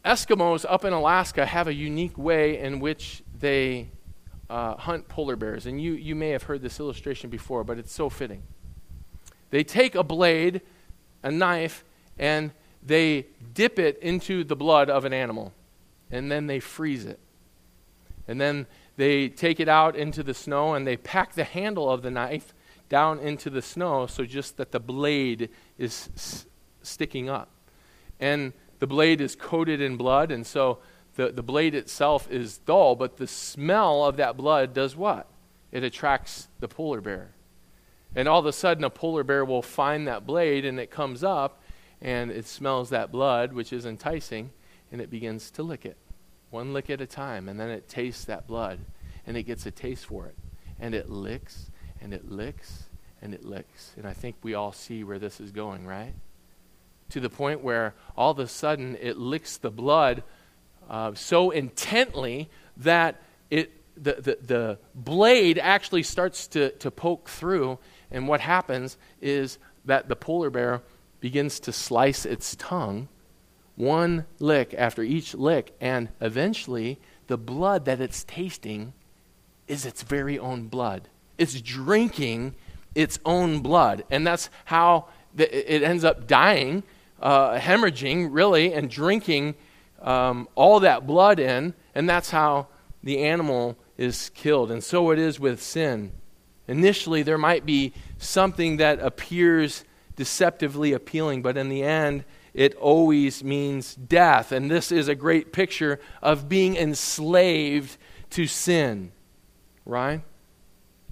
[0.04, 3.90] Eskimos up in Alaska have a unique way in which they
[4.50, 5.66] uh, hunt polar bears.
[5.66, 8.42] And you, you may have heard this illustration before, but it's so fitting.
[9.50, 10.62] They take a blade,
[11.22, 11.84] a knife,
[12.18, 12.50] and
[12.82, 15.52] they dip it into the blood of an animal
[16.10, 17.18] and then they freeze it.
[18.28, 22.02] And then they take it out into the snow and they pack the handle of
[22.02, 22.54] the knife
[22.88, 26.46] down into the snow so just that the blade is s-
[26.83, 27.50] sticking up.
[28.20, 30.78] And the blade is coated in blood, and so
[31.16, 35.26] the, the blade itself is dull, but the smell of that blood does what?
[35.72, 37.30] It attracts the polar bear.
[38.14, 41.24] And all of a sudden, a polar bear will find that blade and it comes
[41.24, 41.62] up
[42.00, 44.50] and it smells that blood, which is enticing,
[44.92, 45.96] and it begins to lick it,
[46.54, 47.48] one lick at a time.
[47.48, 48.78] And then it tastes that blood
[49.26, 50.36] and it gets a taste for it.
[50.78, 52.84] And it licks and it licks
[53.20, 53.92] and it licks.
[53.96, 56.14] And I think we all see where this is going, right?
[57.10, 60.22] To the point where all of a sudden it licks the blood
[60.88, 67.78] uh, so intently that it, the, the, the blade actually starts to, to poke through.
[68.12, 70.82] And what happens is that the polar bear
[71.20, 73.08] begins to slice its tongue
[73.76, 78.92] one lick after each lick, and eventually the blood that it's tasting
[79.66, 81.08] is its very own blood.
[81.38, 82.54] It's drinking
[82.94, 84.04] its own blood.
[84.10, 86.84] And that's how it ends up dying,
[87.20, 89.54] uh, hemorrhaging, really, and drinking
[90.00, 92.68] um, all that blood in, and that's how
[93.02, 94.70] the animal is killed.
[94.70, 96.12] And so it is with sin.
[96.68, 99.84] Initially, there might be something that appears
[100.16, 104.52] deceptively appealing, but in the end, it always means death.
[104.52, 107.96] And this is a great picture of being enslaved
[108.30, 109.12] to sin,
[109.84, 110.22] right?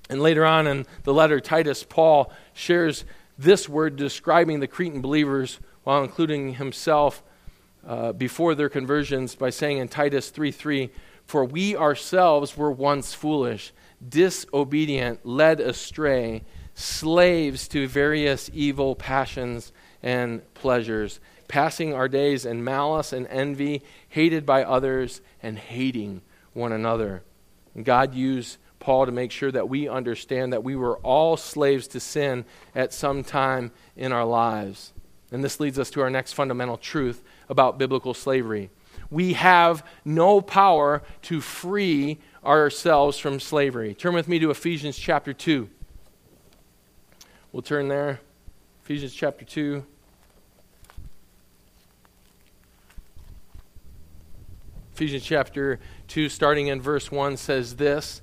[0.08, 3.04] And later on in the letter, Titus, Paul shares
[3.36, 7.22] this word describing the Cretan believers while including himself
[7.86, 10.90] uh, before their conversions by saying in Titus 3 3,
[11.26, 13.72] For we ourselves were once foolish,
[14.06, 21.20] disobedient, led astray, slaves to various evil passions and pleasures,
[21.52, 26.22] passing our days in malice and envy, hated by others, and hating
[26.54, 27.22] one another.
[27.74, 31.86] And God used Paul to make sure that we understand that we were all slaves
[31.88, 34.94] to sin at some time in our lives.
[35.30, 38.70] And this leads us to our next fundamental truth about biblical slavery.
[39.10, 43.94] We have no power to free ourselves from slavery.
[43.94, 45.68] Turn with me to Ephesians chapter 2.
[47.52, 48.20] We'll turn there.
[48.84, 49.84] Ephesians chapter 2.
[54.94, 55.78] Ephesians chapter
[56.08, 58.22] 2, starting in verse 1, says this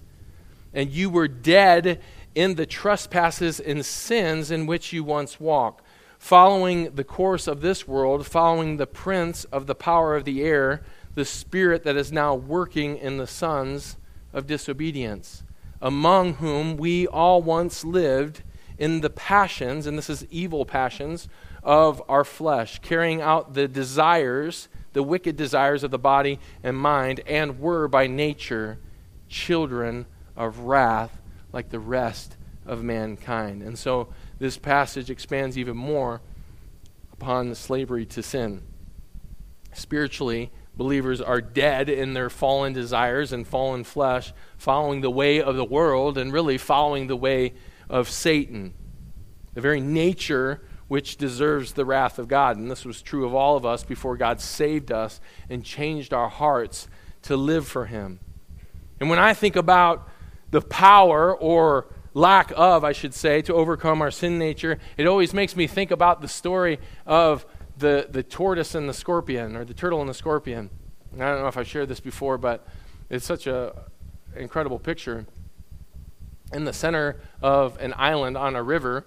[0.74, 2.00] And you were dead
[2.36, 5.84] in the trespasses and sins in which you once walked
[6.20, 10.84] following the course of this world, following the prince of the power of the air,
[11.16, 13.98] the spirit that is now working in the sons
[14.34, 15.44] of disobedience,
[15.82, 18.44] among whom we all once lived
[18.78, 21.28] in the passions, and this is evil passions,
[21.64, 27.22] of our flesh, carrying out the desires, the wicked desires of the body and mind,
[27.28, 28.80] and were by nature
[29.28, 31.22] children of wrath
[31.52, 33.64] like the rest of mankind.
[33.64, 36.22] And so this passage expands even more
[37.12, 38.64] upon slavery to sin.
[39.74, 45.56] Spiritually, believers are dead in their fallen desires and fallen flesh, following the way of
[45.56, 47.54] the world and really following the way
[47.90, 48.74] of Satan,
[49.54, 52.58] the very nature which deserves the wrath of God.
[52.58, 56.28] And this was true of all of us before God saved us and changed our
[56.28, 56.90] hearts
[57.22, 58.20] to live for Him.
[59.00, 60.10] And when I think about
[60.52, 65.34] the power or lack of, I should say, to overcome our sin nature, it always
[65.34, 67.46] makes me think about the story of
[67.78, 70.72] the, the tortoise and the scorpion, or the turtle and the scorpion.
[71.14, 72.68] And I don't know if I've shared this before, but
[73.12, 73.72] it's such an
[74.36, 75.28] incredible picture.
[76.52, 79.06] In the center of an island on a river,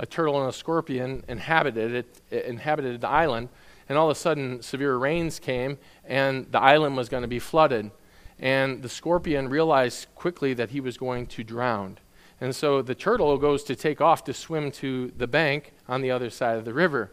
[0.00, 3.50] a turtle and a scorpion inhabited it, it inhabited the island,
[3.86, 7.38] and all of a sudden severe rains came, and the island was going to be
[7.38, 7.90] flooded.
[8.38, 11.98] And the scorpion realized quickly that he was going to drown.
[12.40, 16.10] And so the turtle goes to take off to swim to the bank on the
[16.10, 17.10] other side of the river.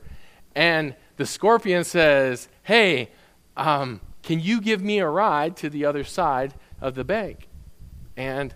[0.56, 3.12] And the scorpion says, Hey,
[3.58, 7.50] um, can you give me a ride to the other side of the bank?
[8.16, 8.56] And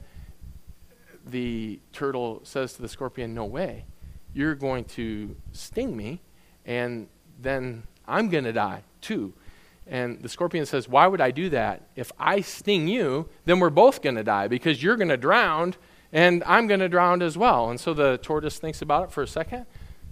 [1.26, 3.86] the turtle says to the scorpion, No way.
[4.34, 6.22] You're going to sting me,
[6.66, 7.08] and
[7.40, 9.34] then I'm going to die too.
[9.88, 11.88] And the scorpion says, Why would I do that?
[11.96, 15.76] If I sting you, then we're both going to die because you're going to drown
[16.14, 17.70] and I'm going to drown as well.
[17.70, 19.66] And so the tortoise thinks about it for a second,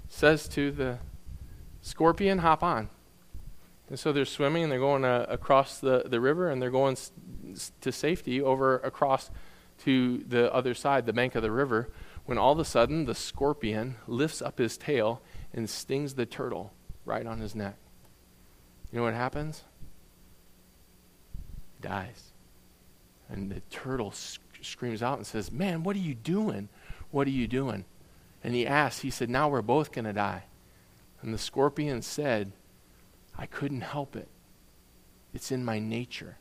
[0.08, 1.00] says to the
[1.82, 2.90] scorpion, hop on.
[3.90, 6.94] And so they're swimming and they're going uh, across the, the river and they're going
[6.94, 9.32] s- to safety over across
[9.80, 11.90] to the other side, the bank of the river,
[12.30, 15.20] when all of a sudden the scorpion lifts up his tail
[15.52, 16.72] and stings the turtle
[17.04, 17.76] right on his neck.
[18.92, 19.64] You know what happens?
[21.74, 22.34] He dies.
[23.30, 24.14] And the turtle
[24.62, 26.70] screams out and says, Man, what are you doing?
[27.10, 27.86] What are you doing?
[28.44, 30.44] And he asked, He said, Now we're both going to die.
[31.24, 32.52] And the scorpion said,
[33.40, 34.28] I couldn't help it.
[35.34, 36.38] it's in my nature.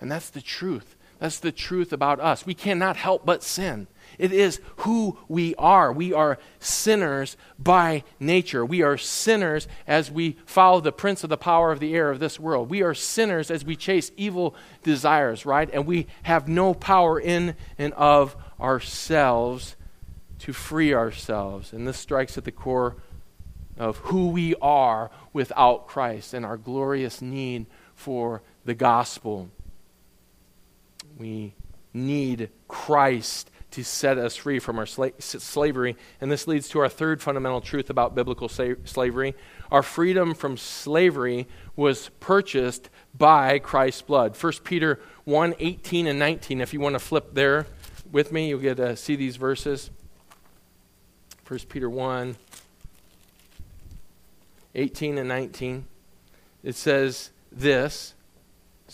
[0.00, 0.94] And that's the truth.
[1.24, 2.44] That's the truth about us.
[2.44, 3.86] We cannot help but sin.
[4.18, 5.90] It is who we are.
[5.90, 8.62] We are sinners by nature.
[8.62, 12.20] We are sinners as we follow the prince of the power of the air of
[12.20, 12.68] this world.
[12.68, 15.70] We are sinners as we chase evil desires, right?
[15.72, 19.76] And we have no power in and of ourselves
[20.40, 21.72] to free ourselves.
[21.72, 22.96] And this strikes at the core
[23.78, 27.64] of who we are without Christ and our glorious need
[27.94, 29.48] for the gospel.
[31.18, 31.54] We
[31.92, 35.96] need Christ to set us free from our sla- slavery.
[36.20, 39.34] And this leads to our third fundamental truth about biblical sa- slavery.
[39.70, 44.36] Our freedom from slavery was purchased by Christ's blood.
[44.40, 46.60] 1 Peter 1 18 and 19.
[46.60, 47.66] If you want to flip there
[48.12, 49.90] with me, you'll get to see these verses.
[51.48, 52.36] 1 Peter 1
[54.76, 55.86] 18 and 19.
[56.62, 58.13] It says this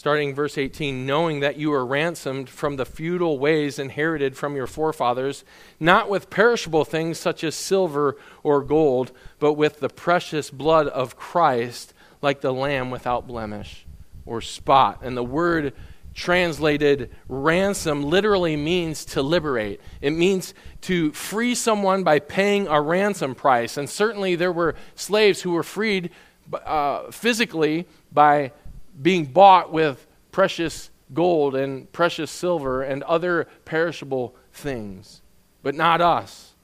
[0.00, 4.66] starting verse 18, knowing that you are ransomed from the feudal ways inherited from your
[4.66, 5.44] forefathers,
[5.78, 11.18] not with perishable things such as silver or gold, but with the precious blood of
[11.18, 11.92] Christ,
[12.22, 13.84] like the lamb without blemish
[14.24, 15.00] or spot.
[15.02, 15.74] And the word
[16.14, 19.82] translated ransom literally means to liberate.
[20.00, 23.76] It means to free someone by paying a ransom price.
[23.76, 26.08] And certainly there were slaves who were freed
[26.54, 28.52] uh, physically by
[29.00, 35.22] being bought with precious gold and precious silver and other perishable things,
[35.62, 36.54] but not us.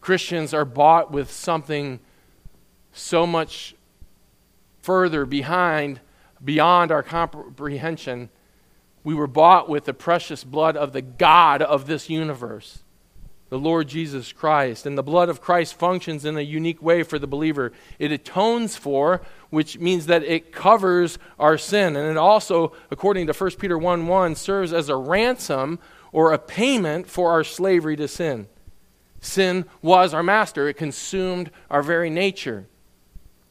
[0.00, 2.00] Christians are bought with something
[2.92, 3.74] so much
[4.82, 6.00] further behind,
[6.42, 8.30] beyond our comprehension.
[9.04, 12.82] We were bought with the precious blood of the God of this universe
[13.50, 14.86] the Lord Jesus Christ.
[14.86, 17.72] And the blood of Christ functions in a unique way for the believer.
[17.98, 19.20] It atones for,
[19.50, 21.96] which means that it covers our sin.
[21.96, 25.78] And it also, according to 1 Peter 1 1, serves as a ransom
[26.12, 28.46] or a payment for our slavery to sin.
[29.20, 32.66] Sin was our master, it consumed our very nature,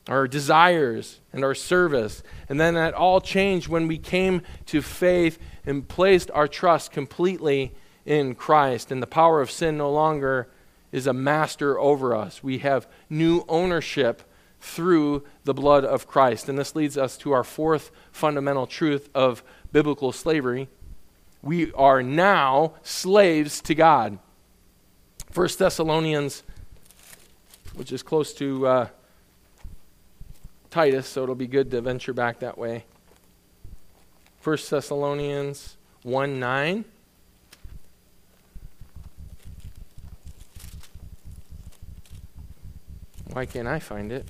[0.08, 2.24] our desires, and our service.
[2.48, 7.74] And then that all changed when we came to faith and placed our trust completely
[8.10, 10.50] in Christ, and the power of sin no longer
[10.92, 12.44] is a master over us.
[12.44, 14.24] We have new ownership
[14.60, 16.50] through the blood of Christ.
[16.50, 20.70] And this leads us to our fourth fundamental truth of biblical slavery.
[21.44, 24.18] We are now slaves to God.
[25.36, 26.42] 1 Thessalonians,
[27.76, 28.88] which is close to uh,
[30.72, 32.86] Titus, so it'll be good to venture back that way.
[34.44, 36.86] 1 Thessalonians 1 9.
[43.40, 44.28] Why can't I find it?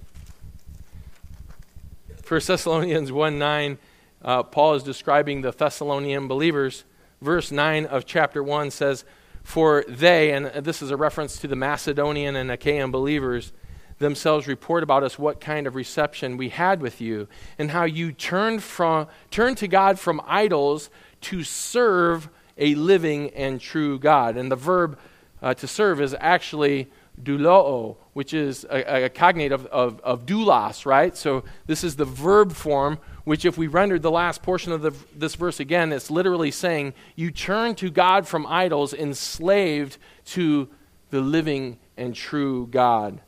[2.28, 3.78] 1 Thessalonians 1 9,
[4.22, 6.84] uh, Paul is describing the Thessalonian believers.
[7.20, 9.06] Verse 9 of chapter 1 says,
[9.42, 13.52] For they, and this is a reference to the Macedonian and Achaean believers,
[13.98, 18.12] themselves report about us what kind of reception we had with you, and how you
[18.12, 20.92] turned, from, turned to God from idols
[21.22, 22.30] to serve
[22.60, 24.38] a living and true God.
[24.38, 25.00] And the verb
[25.42, 26.92] uh, to serve is actually
[27.22, 31.16] douloo, which is a, a cognate of, of, of doulos, right?
[31.16, 34.92] So this is the verb form, which if we rendered the last portion of the,
[35.16, 40.70] this verse again, it's literally saying, You turn to God from idols, enslaved to
[41.10, 43.22] the living and true God.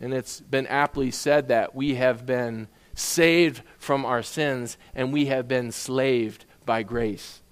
[0.00, 5.26] And it's been aptly said that we have been saved from our sins and we
[5.26, 7.42] have been slaved by grace.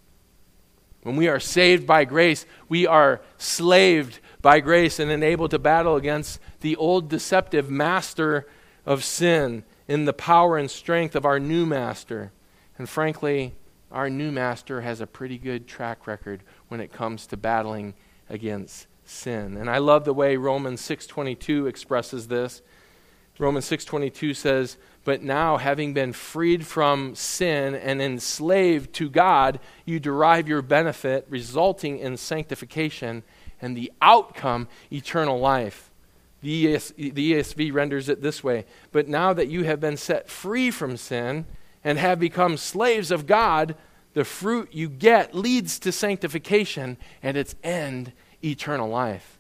[1.03, 5.97] When we are saved by grace, we are slaved by grace and enabled to battle
[5.97, 8.47] against the old deceptive master
[8.87, 12.31] of sin in the power and strength of our new master.
[12.79, 13.57] And frankly,
[13.91, 17.95] our new master has a pretty good track record when it comes to battling
[18.31, 19.57] against sin.
[19.57, 22.63] And I love the way Romans 6:22 expresses this.
[23.41, 29.99] Romans 6:22 says, "But now having been freed from sin and enslaved to God, you
[29.99, 33.25] derive your benefit resulting in sanctification
[33.61, 35.91] and the outcome, eternal life.
[36.43, 40.29] The, ES, the ESV renders it this way But now that you have been set
[40.29, 41.47] free from sin
[41.83, 43.75] and have become slaves of God,
[44.13, 49.39] the fruit you get leads to sanctification and its end, eternal life.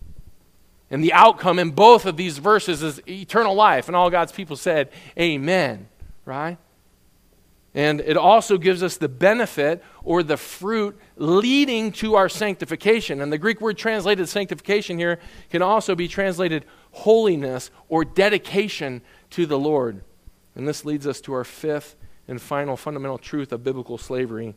[0.90, 3.88] And the outcome in both of these verses is eternal life.
[3.88, 5.88] And all God's people said, Amen.
[6.24, 6.58] Right?
[7.76, 13.20] And it also gives us the benefit or the fruit leading to our sanctification.
[13.20, 15.20] And the Greek word translated sanctification here
[15.50, 20.00] can also be translated holiness or dedication to the Lord.
[20.54, 21.96] And this leads us to our fifth
[22.26, 24.54] and final fundamental truth of biblical slavery.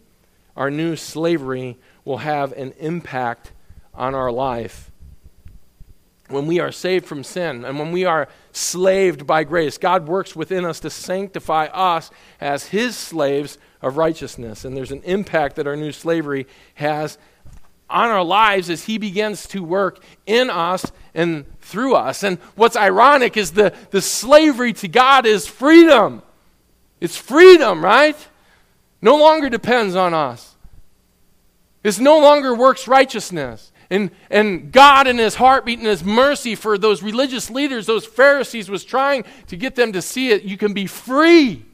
[0.56, 3.52] Our new slavery will have an impact
[3.94, 4.89] on our life.
[6.30, 10.36] When we are saved from sin and when we are slaved by grace, God works
[10.36, 14.64] within us to sanctify us as His slaves of righteousness.
[14.64, 17.18] And there's an impact that our new slavery has
[17.90, 22.24] on our lives as He begins to work in us and through us.
[22.24, 26.22] And what's ironic is the, the slavery to God is freedom.
[27.02, 28.16] It's freedom, right?
[29.02, 30.56] No longer depends on us.
[31.84, 33.72] It's no longer works righteousness.
[33.90, 38.70] And, and God, in His heartbeat and His mercy for those religious leaders, those Pharisees,
[38.70, 40.44] was trying to get them to see it.
[40.44, 41.66] You can be free.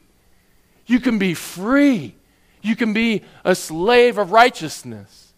[0.86, 2.14] You can be free.
[2.62, 5.34] You can be a slave of righteousness.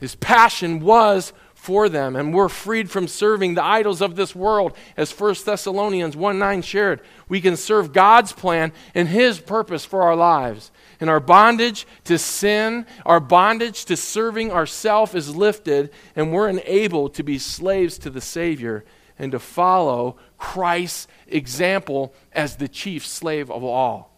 [0.00, 4.76] His passion was for them, and we're freed from serving the idols of this world.
[4.96, 10.02] As 1 Thessalonians 1 9 shared, we can serve God's plan and His purpose for
[10.02, 10.70] our lives.
[11.00, 17.14] And our bondage to sin, our bondage to serving ourself is lifted, and we're enabled
[17.14, 18.84] to be slaves to the Savior
[19.18, 24.12] and to follow Christ's example as the chief slave of all.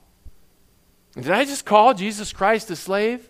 [1.15, 3.29] Did I just call Jesus Christ a slave?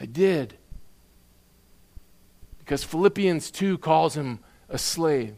[0.00, 0.56] I did.
[2.58, 5.34] Because Philippians 2 calls him a slave.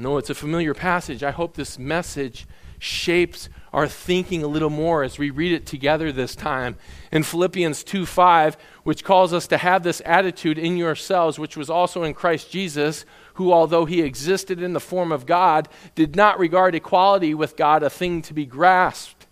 [0.00, 1.22] No, it's a familiar passage.
[1.22, 2.46] I hope this message
[2.78, 6.78] shapes our thinking a little more as we read it together this time.
[7.12, 11.68] In Philippians 2 5, which calls us to have this attitude in yourselves, which was
[11.68, 16.38] also in Christ Jesus, who, although he existed in the form of God, did not
[16.38, 19.26] regard equality with God a thing to be grasped,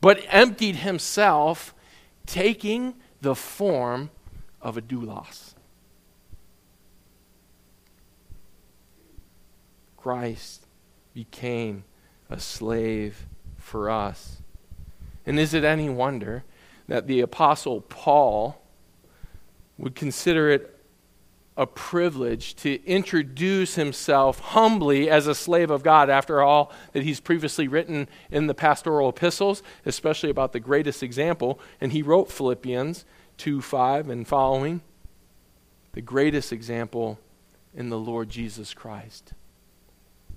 [0.00, 1.74] but emptied himself,
[2.24, 4.08] taking the form
[4.62, 5.53] of a doulos.
[10.04, 10.66] Christ
[11.14, 11.84] became
[12.28, 13.24] a slave
[13.56, 14.42] for us.
[15.24, 16.44] And is it any wonder
[16.88, 18.60] that the Apostle Paul
[19.78, 20.78] would consider it
[21.56, 27.20] a privilege to introduce himself humbly as a slave of God after all that he's
[27.20, 31.58] previously written in the pastoral epistles, especially about the greatest example.
[31.80, 33.06] And he wrote Philippians
[33.38, 34.82] 2 5 and following,
[35.92, 37.18] the greatest example
[37.72, 39.32] in the Lord Jesus Christ.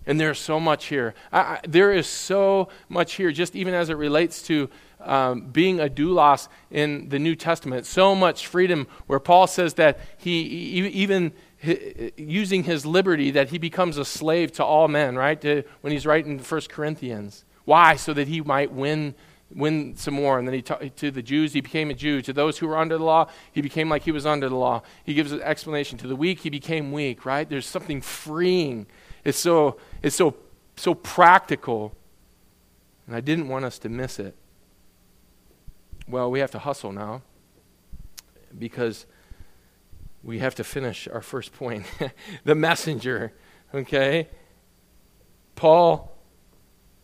[0.08, 1.14] And there's so much here.
[1.32, 4.70] I, I, there is so much here, just even as it relates to
[5.01, 7.86] um, being a doulos in the New Testament.
[7.86, 11.34] So much freedom, where Paul says that he, even
[12.18, 15.39] using his liberty, that he becomes a slave to all men, right?
[15.41, 17.43] To, when he's writing 1 Corinthians.
[17.66, 17.97] Why?
[17.97, 19.14] So that he might win
[19.49, 20.39] win some more.
[20.39, 22.22] And then he ta- to the Jews, he became a Jew.
[22.22, 24.82] To those who were under the law, he became like he was under the law.
[25.05, 25.97] He gives an explanation.
[25.99, 27.47] To the weak, he became weak, right?
[27.47, 28.88] There's something freeing
[29.28, 30.38] it's so, it's so,
[30.78, 31.93] so practical.
[33.05, 34.38] And I didn't want us to miss it.
[36.07, 37.23] Well, we have to hustle now
[38.57, 39.05] because
[40.23, 41.86] we have to finish our first point
[42.45, 43.34] the messenger.
[43.73, 44.30] Okay?
[45.55, 46.17] Paul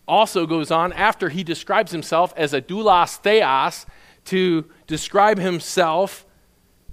[0.07, 3.85] also goes on after he describes himself as a doulos theos
[4.25, 6.25] to describe himself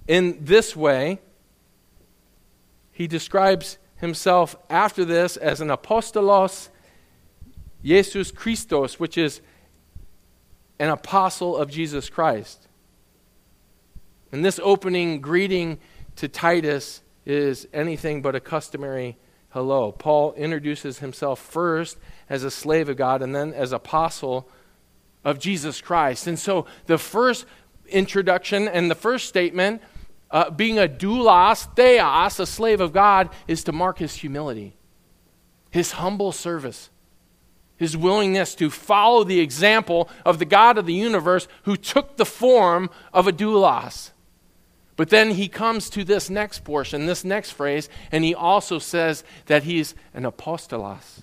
[0.09, 1.21] in this way.
[2.91, 6.69] He describes himself after this as an apostolos
[7.83, 9.41] Jesus Christos, which is
[10.79, 12.67] an apostle of Jesus Christ.
[14.33, 15.79] And this opening greeting
[16.17, 19.17] to Titus is anything but a customary
[19.51, 19.93] hello.
[19.93, 21.99] Paul introduces himself first
[22.29, 24.49] as a slave of God and then as apostle
[25.25, 26.27] of Jesus Christ.
[26.27, 27.45] And so the first
[27.89, 29.83] introduction and the first statement
[30.31, 34.77] uh, being a doulos, theos, a slave of God, is to mark his humility,
[35.71, 36.91] his humble service,
[37.77, 42.27] his willingness to follow the example of the God of the universe who took the
[42.27, 44.11] form of a doulos.
[44.97, 49.25] But then he comes to this next portion, this next phrase, and he also says
[49.47, 51.23] that he's an apostolos.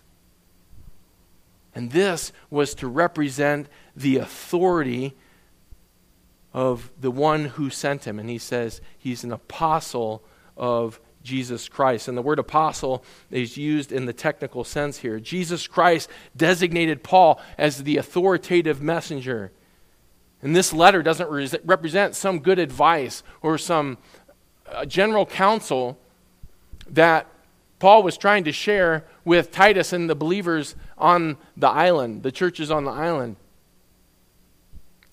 [1.76, 5.16] And this was to represent the authority
[6.58, 8.18] of the one who sent him.
[8.18, 10.24] And he says he's an apostle
[10.58, 12.08] of Jesus Christ.
[12.08, 15.20] And the word apostle is used in the technical sense here.
[15.20, 19.52] Jesus Christ designated Paul as the authoritative messenger.
[20.42, 24.00] And this letter doesn't re- represent some good advice or some
[24.68, 26.00] uh, general counsel
[26.90, 27.28] that
[27.78, 32.72] Paul was trying to share with Titus and the believers on the island, the churches
[32.72, 33.36] on the island.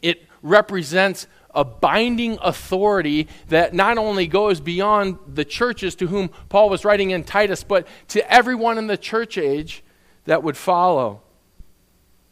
[0.00, 6.68] It represents a binding authority that not only goes beyond the churches to whom Paul
[6.68, 9.84] was writing in Titus, but to everyone in the church age
[10.24, 11.22] that would follow.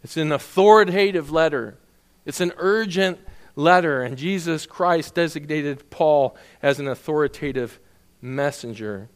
[0.03, 1.79] It's an authoritative letter,
[2.25, 3.19] it's an urgent
[3.55, 7.79] letter, and Jesus Christ designated Paul as an authoritative
[8.21, 9.09] messenger.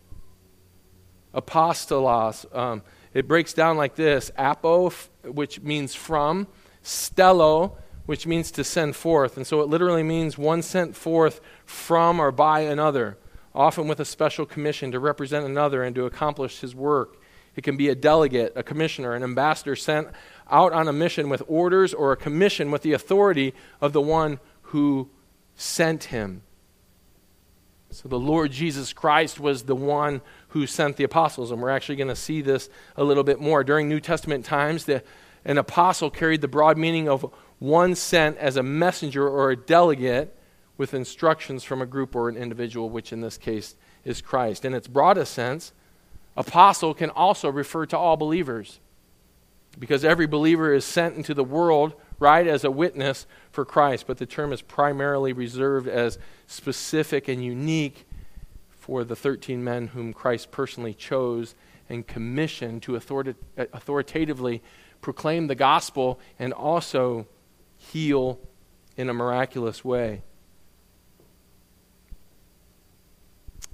[1.34, 2.82] Apostolos, um,
[3.12, 4.90] it breaks down like this apo,
[5.24, 6.46] which means from,
[6.82, 7.76] stello,
[8.06, 9.36] which means to send forth.
[9.36, 13.18] And so it literally means one sent forth from or by another,
[13.54, 17.20] often with a special commission to represent another and to accomplish his work.
[17.56, 20.08] It can be a delegate, a commissioner, an ambassador sent
[20.50, 24.38] out on a mission with orders or a commission with the authority of the one
[24.62, 25.10] who
[25.54, 26.42] sent him.
[27.90, 31.96] So the Lord Jesus Christ was the one who sent the apostles, and we're actually
[31.96, 33.64] going to see this a little bit more.
[33.64, 35.02] During New Testament times, the,
[35.46, 40.36] an apostle carried the broad meaning of one sent as a messenger or a delegate
[40.76, 44.64] with instructions from a group or an individual, which in this case is Christ.
[44.64, 45.72] In its broadest sense,
[46.36, 48.78] apostle can also refer to all believers
[49.78, 54.06] because every believer is sent into the world, right, as a witness for Christ.
[54.06, 58.06] But the term is primarily reserved as specific and unique
[58.70, 61.54] for the 13 men whom Christ personally chose
[61.88, 64.62] and commissioned to authoritatively
[65.00, 67.26] proclaim the gospel and also
[67.92, 68.38] heal
[68.96, 70.22] in a miraculous way.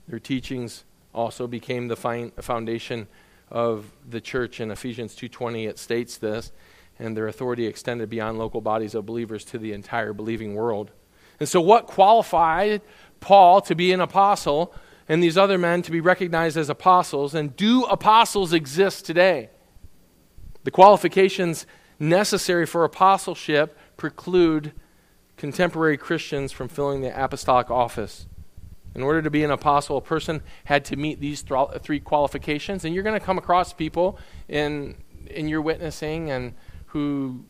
[0.08, 0.84] Their teachings
[1.14, 3.06] also became the foundation
[3.50, 6.52] of the church in Ephesians 2:20 it states this
[6.98, 10.90] and their authority extended beyond local bodies of believers to the entire believing world.
[11.40, 12.82] And so what qualified
[13.20, 14.74] Paul to be an apostle
[15.08, 19.50] and these other men to be recognized as apostles and do apostles exist today?
[20.64, 21.66] The qualifications
[21.98, 24.72] necessary for apostleship preclude
[25.36, 28.26] contemporary Christians from filling the apostolic office.
[28.96, 31.44] In order to be an apostle, a person had to meet these
[31.82, 32.84] three qualifications.
[32.84, 34.96] And you're going to come across people in,
[35.30, 36.54] in your witnessing and
[36.86, 37.44] who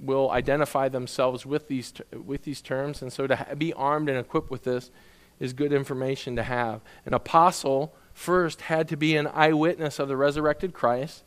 [0.00, 1.92] will identify themselves with these,
[2.24, 3.02] with these terms.
[3.02, 4.90] And so to ha- be armed and equipped with this
[5.38, 6.80] is good information to have.
[7.04, 11.24] An apostle first had to be an eyewitness of the resurrected Christ.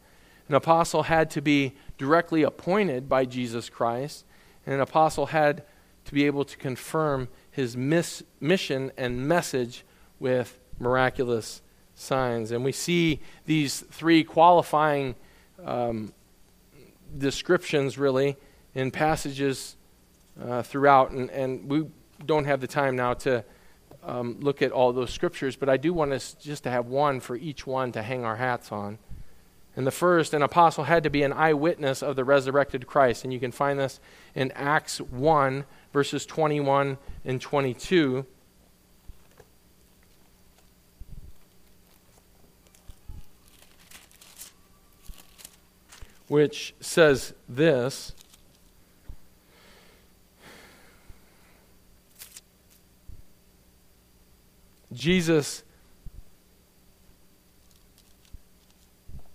[0.50, 4.26] An apostle had to be directly appointed by Jesus Christ.
[4.66, 5.64] And an apostle had
[6.06, 9.86] to be able to confirm his miss, mission and message
[10.20, 11.62] with miraculous
[11.96, 12.52] signs.
[12.52, 15.16] And we see these three qualifying
[15.64, 16.14] um,
[17.18, 18.38] descriptions, really,
[18.74, 19.76] in passages
[20.42, 21.12] uh, throughout.
[21.12, 21.86] And, and we
[22.26, 23.44] don't have the time now to
[24.04, 27.20] um, look at all those scriptures, but I do want us just to have one
[27.20, 28.98] for each one to hang our hats on.
[29.76, 33.24] And the first, an apostle had to be an eyewitness of the resurrected Christ.
[33.24, 34.00] And you can find this
[34.36, 38.26] in Acts 1, verses 21 and 22.
[46.28, 48.14] Which says this
[54.94, 55.64] Jesus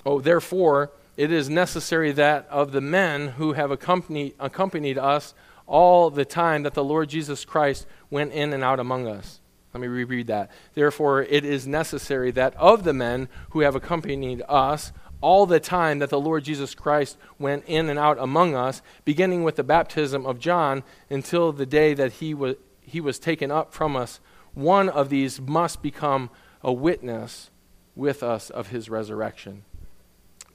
[0.06, 5.34] Oh, therefore, it is necessary that of the men who have accompanied, accompanied us
[5.66, 9.40] all the time that the Lord Jesus Christ went in and out among us.
[9.74, 10.50] Let me reread that.
[10.74, 15.98] Therefore, it is necessary that of the men who have accompanied us all the time
[15.98, 20.24] that the Lord Jesus Christ went in and out among us, beginning with the baptism
[20.24, 24.20] of John until the day that he was, he was taken up from us,
[24.54, 26.30] one of these must become
[26.62, 27.50] a witness
[27.94, 29.64] with us of his resurrection.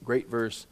[0.04, 0.66] Great verse.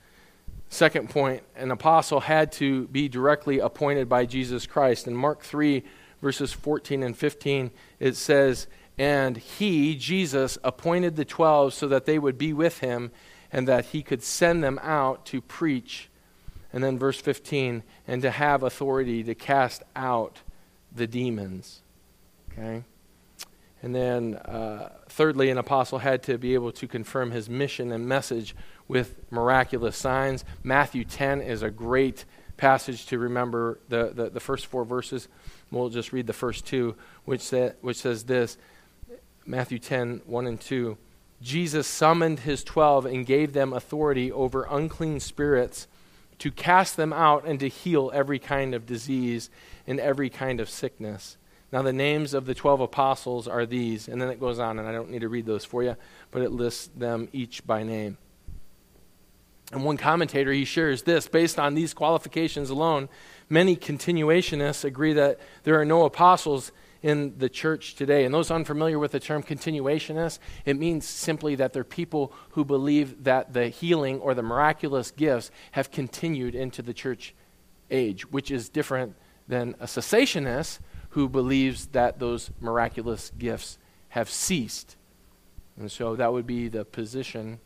[0.68, 5.06] Second point, an apostle had to be directly appointed by Jesus Christ.
[5.06, 5.82] In Mark 3,
[6.22, 8.66] verses 14 and 15, it says,
[8.96, 13.10] And he, Jesus, appointed the twelve so that they would be with him
[13.50, 16.08] and that he could send them out to preach.
[16.72, 20.40] And then verse 15, and to have authority to cast out
[20.94, 21.82] the demons.
[22.50, 22.84] Okay?
[23.82, 28.06] And then, uh, thirdly, an apostle had to be able to confirm his mission and
[28.06, 28.54] message
[28.88, 30.44] with miraculous signs.
[30.62, 32.24] Matthew 10 is a great
[32.56, 35.28] passage to remember the, the, the first four verses.
[35.70, 38.58] We'll just read the first two, which, say, which says this
[39.46, 40.96] Matthew 10 1 and 2.
[41.40, 45.88] Jesus summoned his twelve and gave them authority over unclean spirits
[46.38, 49.50] to cast them out and to heal every kind of disease
[49.86, 51.36] and every kind of sickness.
[51.72, 54.86] Now, the names of the 12 apostles are these, and then it goes on, and
[54.86, 55.96] I don't need to read those for you,
[56.30, 58.18] but it lists them each by name.
[59.72, 63.08] And one commentator, he shares this based on these qualifications alone,
[63.48, 68.24] many continuationists agree that there are no apostles in the church today.
[68.24, 73.24] And those unfamiliar with the term continuationist, it means simply that they're people who believe
[73.24, 77.34] that the healing or the miraculous gifts have continued into the church
[77.90, 79.16] age, which is different
[79.48, 80.78] than a cessationist
[81.10, 83.78] who believes that those miraculous gifts
[84.10, 84.96] have ceased.
[85.78, 87.58] And so that would be the position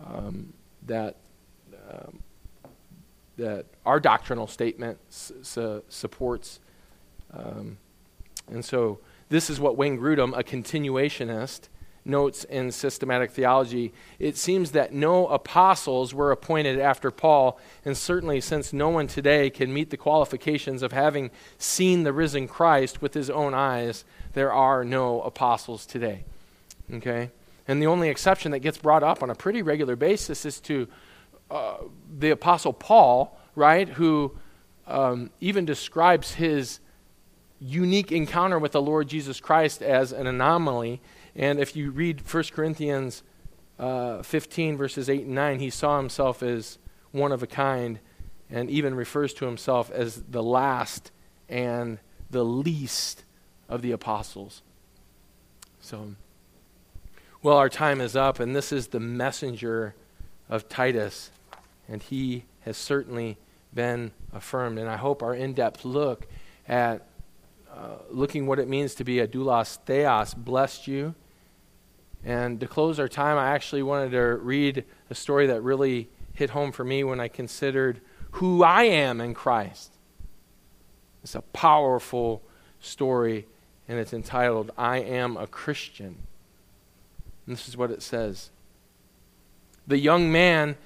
[0.00, 0.52] um,
[0.86, 1.16] that
[1.94, 2.20] um,
[3.36, 6.60] that our doctrinal statement su- supports.
[7.32, 7.78] Um,
[8.48, 11.68] and so this is what Wayne Grudem, a continuationist,
[12.04, 13.92] notes in systematic theology.
[14.18, 19.50] It seems that no apostles were appointed after Paul, and certainly since no one today
[19.50, 24.52] can meet the qualifications of having seen the risen Christ with his own eyes, there
[24.52, 26.24] are no apostles today.
[26.92, 27.30] Okay?
[27.66, 30.86] And the only exception that gets brought up on a pretty regular basis is to
[31.54, 31.76] uh,
[32.18, 34.36] the Apostle Paul, right, who
[34.88, 36.80] um, even describes his
[37.60, 41.00] unique encounter with the Lord Jesus Christ as an anomaly.
[41.36, 43.22] And if you read 1 Corinthians
[43.78, 46.78] uh, 15, verses 8 and 9, he saw himself as
[47.12, 48.00] one of a kind
[48.50, 51.12] and even refers to himself as the last
[51.48, 52.00] and
[52.30, 53.24] the least
[53.68, 54.62] of the apostles.
[55.80, 56.16] So,
[57.42, 59.94] well, our time is up, and this is the messenger
[60.48, 61.30] of Titus,
[61.88, 63.36] and he has certainly
[63.72, 64.78] been affirmed.
[64.78, 66.26] And I hope our in depth look
[66.68, 67.06] at
[67.70, 71.14] uh, looking what it means to be a doulos theos blessed you.
[72.24, 76.50] And to close our time, I actually wanted to read a story that really hit
[76.50, 78.00] home for me when I considered
[78.32, 79.92] who I am in Christ.
[81.22, 82.42] It's a powerful
[82.80, 83.46] story,
[83.88, 86.16] and it's entitled, I Am a Christian.
[87.46, 88.50] And this is what it says
[89.86, 90.76] The young man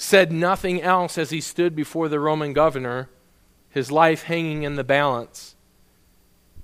[0.00, 3.10] said nothing else as he stood before the Roman governor,
[3.68, 5.56] his life hanging in the balance.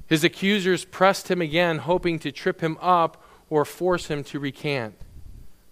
[0.07, 4.95] His accusers pressed him again, hoping to trip him up or force him to recant.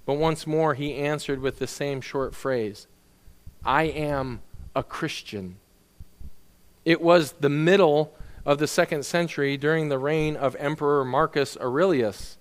[0.04, 2.86] But once more he answered with the same short phrase
[3.64, 4.42] I am
[4.76, 5.56] a Christian.
[6.84, 12.36] It was the middle of the second century during the reign of Emperor Marcus Aurelius.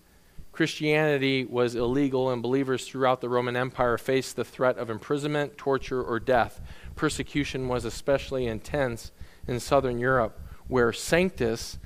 [0.54, 6.02] Christianity was illegal, and believers throughout the Roman Empire faced the threat of imprisonment, torture,
[6.02, 6.62] or death.
[6.96, 9.12] Persecution was especially intense
[9.48, 11.80] in southern Europe, where Sanctus,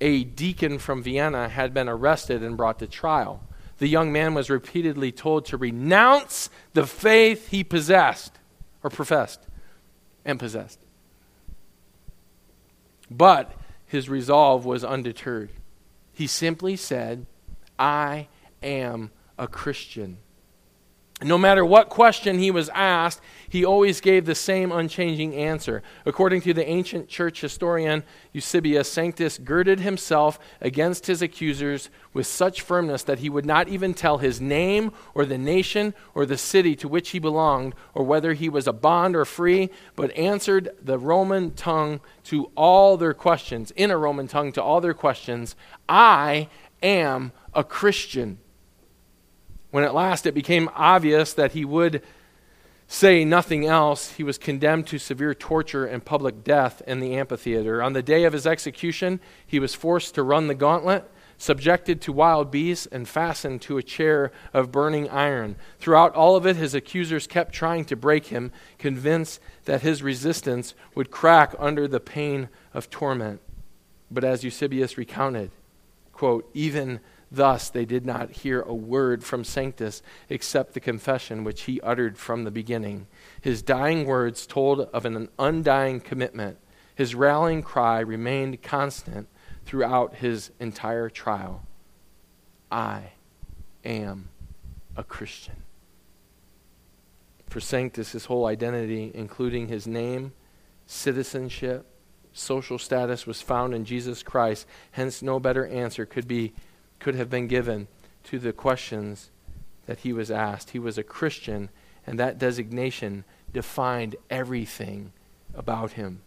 [0.00, 3.42] a deacon from Vienna, had been arrested and brought to trial.
[3.78, 8.38] The young man was repeatedly told to renounce the faith he possessed,
[8.84, 9.40] or professed,
[10.24, 10.78] and possessed.
[13.10, 13.50] But
[13.84, 15.50] his resolve was undeterred.
[16.12, 17.26] He simply said,
[17.82, 18.28] I
[18.62, 20.18] am a Christian.
[21.20, 25.82] No matter what question he was asked, he always gave the same unchanging answer.
[26.06, 32.62] According to the ancient church historian Eusebius, Sanctus girded himself against his accusers with such
[32.62, 36.76] firmness that he would not even tell his name or the nation or the city
[36.76, 40.98] to which he belonged or whether he was a bond or free, but answered the
[40.98, 45.56] Roman tongue to all their questions, in a Roman tongue to all their questions
[45.88, 46.48] I
[46.82, 48.38] am a Christian.
[49.70, 52.02] When at last it became obvious that he would
[52.86, 57.82] say nothing else, he was condemned to severe torture and public death in the amphitheater.
[57.82, 62.12] On the day of his execution, he was forced to run the gauntlet, subjected to
[62.12, 65.56] wild beasts, and fastened to a chair of burning iron.
[65.78, 70.74] Throughout all of it, his accusers kept trying to break him, convinced that his resistance
[70.94, 73.40] would crack under the pain of torment.
[74.10, 75.50] But as Eusebius recounted,
[76.12, 77.00] quote, even
[77.34, 82.18] Thus, they did not hear a word from Sanctus except the confession which he uttered
[82.18, 83.06] from the beginning.
[83.40, 86.58] His dying words told of an undying commitment.
[86.94, 89.28] His rallying cry remained constant
[89.64, 91.66] throughout his entire trial
[92.70, 93.12] I
[93.82, 94.28] am
[94.94, 95.62] a Christian.
[97.48, 100.32] For Sanctus, his whole identity, including his name,
[100.86, 101.86] citizenship,
[102.34, 104.66] social status, was found in Jesus Christ.
[104.90, 106.52] Hence, no better answer could be
[107.02, 107.88] could have been given
[108.22, 109.30] to the questions
[109.86, 110.70] that he was asked.
[110.70, 111.68] He was a Christian,
[112.06, 115.12] and that designation defined everything
[115.52, 116.22] about him.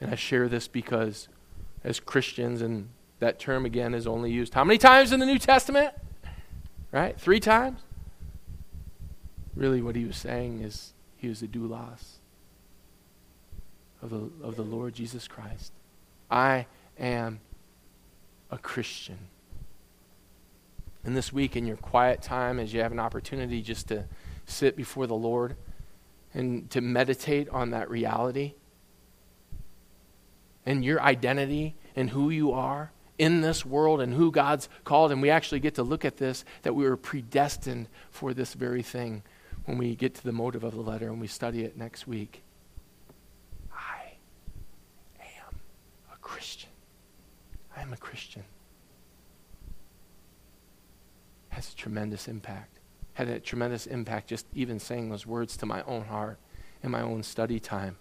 [0.00, 1.28] And I share this because,
[1.84, 2.88] as Christians, and
[3.20, 5.94] that term again is only used how many times in the New Testament?
[6.90, 7.18] Right?
[7.18, 7.80] Three times?
[9.54, 12.16] Really, what he was saying is he was a doulos
[14.02, 15.72] of the, of the Lord Jesus Christ.
[16.28, 16.66] I
[16.98, 17.40] am
[18.50, 19.18] a Christian.
[21.04, 24.04] And this week, in your quiet time, as you have an opportunity just to
[24.44, 25.56] sit before the Lord
[26.34, 28.54] and to meditate on that reality
[30.66, 35.12] and your identity and who you are in this world and who God's called.
[35.12, 38.82] And we actually get to look at this that we were predestined for this very
[38.82, 39.22] thing
[39.64, 42.42] when we get to the motive of the letter and we study it next week.
[43.72, 44.16] I
[45.20, 45.60] am
[46.12, 46.70] a Christian.
[47.86, 48.42] I am a Christian.
[51.50, 52.80] Has a tremendous impact.
[53.14, 56.40] Had a tremendous impact just even saying those words to my own heart
[56.82, 57.96] in my own study time.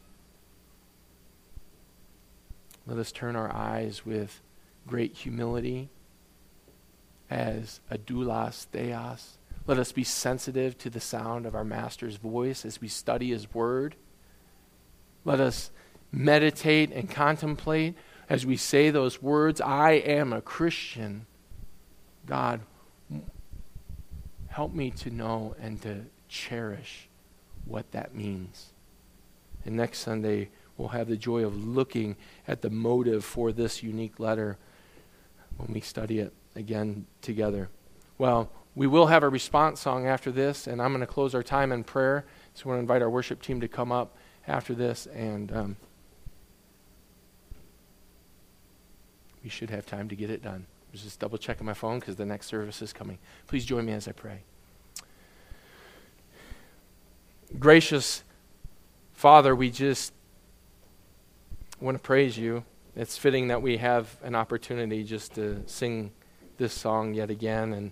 [2.87, 4.41] Let us turn our eyes with
[4.87, 5.89] great humility
[7.29, 9.37] as a doulos theos.
[9.67, 13.53] Let us be sensitive to the sound of our Master's voice as we study His
[13.53, 13.95] Word.
[15.23, 15.69] Let us
[16.11, 17.93] meditate and contemplate
[18.29, 21.25] as we say those words I am a Christian.
[22.25, 22.61] God,
[24.47, 27.07] help me to know and to cherish
[27.65, 28.71] what that means.
[29.65, 32.15] And next Sunday, we'll have the joy of looking
[32.47, 34.57] at the motive for this unique letter
[35.57, 37.69] when we study it again together.
[38.17, 41.43] Well, we will have a response song after this, and I'm going to close our
[41.43, 42.25] time in prayer.
[42.53, 44.17] So I want to invite our worship team to come up
[44.47, 45.77] after this, and um,
[49.45, 50.65] we should have time to get it done.
[50.67, 53.19] I was just double checking my phone because the next service is coming.
[53.45, 54.39] Please join me as I pray.
[57.59, 58.23] Gracious
[59.13, 60.13] Father, we just
[61.79, 62.65] want to praise you.
[62.95, 66.11] It's fitting that we have an opportunity just to sing
[66.57, 67.91] this song yet again, and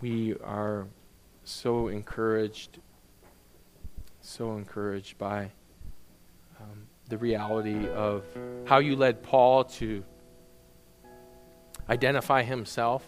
[0.00, 0.86] we are
[1.42, 2.78] so encouraged,
[4.20, 5.50] so encouraged by
[6.60, 8.24] um, the reality of
[8.64, 10.04] how you led Paul to
[11.88, 13.06] identify himself.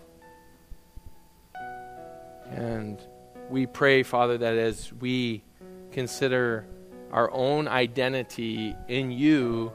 [2.51, 3.01] And
[3.49, 5.43] we pray, Father, that as we
[5.93, 6.67] consider
[7.11, 9.73] our own identity in you,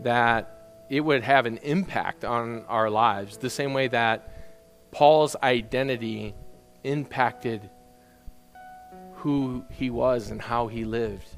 [0.00, 4.30] that it would have an impact on our lives, the same way that
[4.90, 6.34] Paul's identity
[6.84, 7.70] impacted
[9.14, 11.28] who he was and how he lived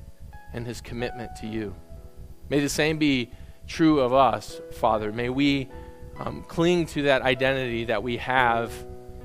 [0.52, 1.74] and his commitment to you.
[2.51, 3.30] May the same be
[3.66, 5.12] true of us, Father.
[5.12, 5.68] May we
[6.18, 8.72] um, cling to that identity that we have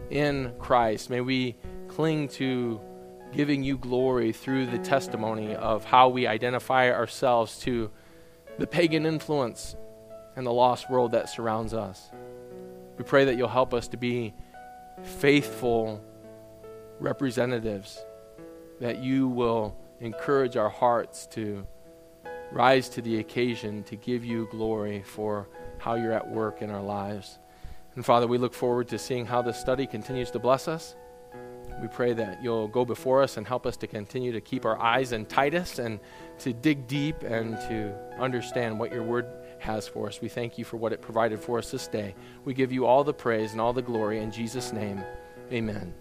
[0.09, 1.09] in Christ.
[1.09, 1.55] May we
[1.87, 2.79] cling to
[3.31, 7.91] giving you glory through the testimony of how we identify ourselves to
[8.57, 9.75] the pagan influence
[10.35, 12.09] and the lost world that surrounds us.
[12.97, 14.33] We pray that you'll help us to be
[15.03, 16.03] faithful
[16.99, 18.03] representatives,
[18.79, 21.67] that you will encourage our hearts to
[22.51, 25.47] rise to the occasion to give you glory for
[25.77, 27.39] how you're at work in our lives.
[27.95, 30.95] And Father, we look forward to seeing how this study continues to bless us.
[31.81, 34.77] We pray that you'll go before us and help us to continue to keep our
[34.81, 35.99] eyes in Titus and
[36.39, 39.27] to dig deep and to understand what your word
[39.59, 40.21] has for us.
[40.21, 42.15] We thank you for what it provided for us this day.
[42.43, 45.01] We give you all the praise and all the glory in Jesus' name.
[45.51, 45.93] Amen.